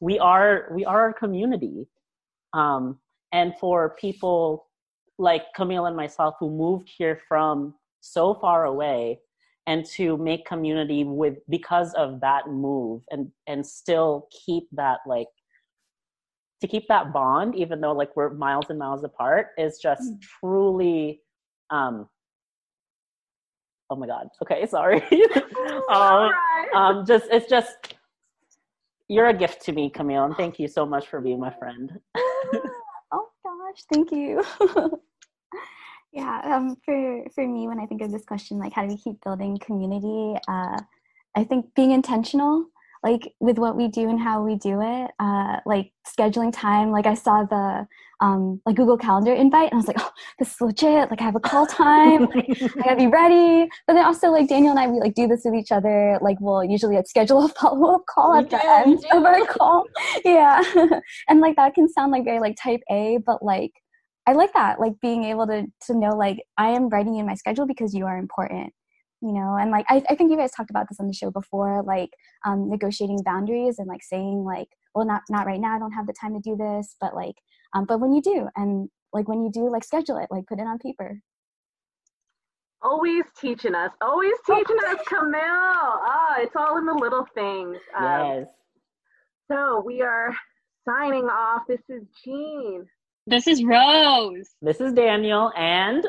we 0.00 0.18
are 0.18 0.68
we 0.72 0.84
are 0.84 1.08
a 1.08 1.14
community. 1.14 1.88
Um, 2.52 2.98
and 3.32 3.54
for 3.60 3.96
people 4.00 4.68
like 5.18 5.42
Camille 5.54 5.86
and 5.86 5.96
myself 5.96 6.36
who 6.38 6.48
moved 6.50 6.90
here 6.96 7.20
from 7.28 7.74
so 8.00 8.34
far 8.34 8.64
away, 8.64 9.20
and 9.70 9.86
to 9.86 10.16
make 10.16 10.44
community 10.44 11.04
with 11.04 11.36
because 11.48 11.94
of 11.94 12.20
that 12.20 12.48
move 12.48 13.02
and 13.12 13.30
and 13.46 13.64
still 13.64 14.26
keep 14.44 14.64
that 14.72 14.98
like 15.06 15.28
to 16.60 16.66
keep 16.66 16.88
that 16.88 17.12
bond 17.12 17.54
even 17.54 17.80
though 17.80 17.92
like 17.92 18.10
we're 18.16 18.30
miles 18.30 18.66
and 18.68 18.78
miles 18.80 19.04
apart 19.04 19.48
is 19.56 19.78
just 19.78 20.02
mm. 20.02 20.20
truly 20.20 21.20
um 21.70 22.08
oh 23.90 23.96
my 23.96 24.06
god. 24.06 24.28
Okay 24.42 24.66
sorry. 24.76 25.02
Um, 25.88 26.32
um 26.74 27.06
just 27.06 27.26
it's 27.30 27.48
just 27.48 27.94
you're 29.06 29.28
a 29.28 29.34
gift 29.34 29.62
to 29.66 29.72
me 29.72 29.88
camille 29.88 30.24
and 30.24 30.36
thank 30.36 30.58
you 30.58 30.66
so 30.66 30.84
much 30.84 31.06
for 31.06 31.20
being 31.20 31.40
my 31.40 31.54
friend. 31.54 31.98
Oh 33.12 33.26
gosh. 33.44 33.82
Thank 33.92 34.12
you 34.12 34.44
yeah, 36.12 36.40
um, 36.44 36.76
for 36.84 37.24
for 37.34 37.46
me, 37.46 37.68
when 37.68 37.78
I 37.78 37.86
think 37.86 38.02
of 38.02 38.10
this 38.10 38.24
question, 38.24 38.58
like 38.58 38.72
how 38.72 38.82
do 38.82 38.88
we 38.88 38.96
keep 38.96 39.22
building 39.22 39.58
community? 39.58 40.38
Uh, 40.48 40.78
I 41.36 41.44
think 41.44 41.74
being 41.76 41.92
intentional, 41.92 42.66
like 43.04 43.32
with 43.38 43.58
what 43.58 43.76
we 43.76 43.88
do 43.88 44.08
and 44.08 44.20
how 44.20 44.42
we 44.42 44.56
do 44.56 44.80
it, 44.80 45.10
uh, 45.20 45.60
like 45.66 45.92
scheduling 46.06 46.52
time. 46.52 46.90
Like 46.90 47.06
I 47.06 47.14
saw 47.14 47.44
the 47.44 47.86
um, 48.20 48.60
like 48.66 48.76
Google 48.76 48.98
Calendar 48.98 49.32
invite, 49.32 49.70
and 49.70 49.74
I 49.74 49.76
was 49.76 49.86
like, 49.86 49.96
oh, 50.00 50.10
this 50.38 50.52
is 50.52 50.60
legit. 50.60 51.10
Like 51.10 51.20
I 51.20 51.24
have 51.24 51.36
a 51.36 51.40
call 51.40 51.66
time. 51.66 52.28
I 52.32 52.82
gotta 52.82 52.96
be 52.96 53.06
ready. 53.20 53.68
But 53.86 53.94
then 53.94 54.04
also 54.04 54.30
like 54.30 54.48
Daniel 54.48 54.72
and 54.72 54.80
I, 54.80 54.88
we 54.88 54.98
like 54.98 55.14
do 55.14 55.28
this 55.28 55.42
with 55.44 55.54
each 55.54 55.70
other. 55.72 56.18
Like 56.20 56.38
we'll 56.40 56.64
usually 56.64 56.96
like 56.96 57.08
schedule 57.08 57.44
a 57.44 57.48
follow 57.60 57.94
up 57.94 58.06
call 58.06 58.34
at 58.34 58.50
the 58.50 58.64
end 58.64 59.04
of 59.12 59.24
our 59.24 59.46
call. 59.46 59.84
Yeah, 60.24 60.60
and 61.28 61.40
like 61.40 61.56
that 61.56 61.74
can 61.74 61.88
sound 61.88 62.12
like 62.12 62.24
very 62.24 62.40
like 62.40 62.56
type 62.60 62.80
A, 62.90 63.18
but 63.24 63.42
like 63.42 63.72
I 64.30 64.32
like 64.32 64.52
that, 64.52 64.78
like 64.78 64.92
being 65.02 65.24
able 65.24 65.44
to 65.48 65.66
to 65.86 65.98
know 65.98 66.10
like 66.10 66.38
I 66.56 66.68
am 66.68 66.88
writing 66.88 67.16
in 67.16 67.26
my 67.26 67.34
schedule 67.34 67.66
because 67.66 67.92
you 67.92 68.06
are 68.06 68.16
important, 68.16 68.72
you 69.20 69.32
know. 69.32 69.56
And 69.60 69.72
like 69.72 69.84
I, 69.88 70.04
I 70.08 70.14
think 70.14 70.30
you 70.30 70.36
guys 70.36 70.52
talked 70.52 70.70
about 70.70 70.88
this 70.88 71.00
on 71.00 71.08
the 71.08 71.12
show 71.12 71.32
before, 71.32 71.82
like 71.82 72.10
um, 72.46 72.70
negotiating 72.70 73.24
boundaries 73.24 73.80
and 73.80 73.88
like 73.88 74.04
saying 74.04 74.44
like, 74.44 74.68
well, 74.94 75.04
not 75.04 75.22
not 75.28 75.46
right 75.46 75.58
now, 75.58 75.74
I 75.74 75.80
don't 75.80 75.90
have 75.90 76.06
the 76.06 76.12
time 76.12 76.34
to 76.34 76.40
do 76.40 76.54
this, 76.56 76.94
but 77.00 77.12
like, 77.12 77.34
um, 77.74 77.86
but 77.86 77.98
when 77.98 78.12
you 78.12 78.22
do, 78.22 78.46
and 78.54 78.88
like 79.12 79.26
when 79.26 79.42
you 79.42 79.50
do, 79.50 79.68
like 79.68 79.82
schedule 79.82 80.18
it, 80.18 80.28
like 80.30 80.46
put 80.46 80.60
it 80.60 80.66
on 80.68 80.78
paper. 80.78 81.20
Always 82.82 83.24
teaching 83.36 83.74
us, 83.74 83.90
always 84.00 84.34
teaching 84.46 84.78
us, 84.90 84.98
Camille. 85.08 85.34
Ah, 85.42 86.36
it's 86.38 86.54
all 86.54 86.78
in 86.78 86.86
the 86.86 86.94
little 86.94 87.26
things. 87.34 87.78
Um, 87.98 88.04
yes. 88.04 88.46
So 89.50 89.82
we 89.84 90.02
are 90.02 90.32
signing 90.88 91.24
off. 91.24 91.62
This 91.66 91.80
is 91.88 92.04
Jean. 92.24 92.86
This 93.26 93.46
is 93.46 93.62
Rose. 93.62 94.54
This 94.62 94.80
is 94.80 94.94
Daniel. 94.94 95.52
And 95.54 96.06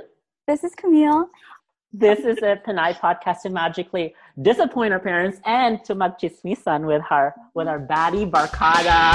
this 0.48 0.64
is 0.64 0.74
Camille. 0.76 1.30
This 1.92 2.20
is 2.20 2.38
a 2.38 2.56
Pinay 2.66 2.98
podcast 2.98 3.42
to 3.42 3.50
magically 3.50 4.16
disappoint 4.42 4.94
our 4.94 5.00
parents 5.00 5.40
and 5.46 5.84
to 5.84 5.94
magchismisan 5.94 6.86
with 6.86 7.02
her 7.10 7.36
with 7.54 7.68
our 7.68 7.80
baddie 7.80 8.30
Barkada. 8.32 9.12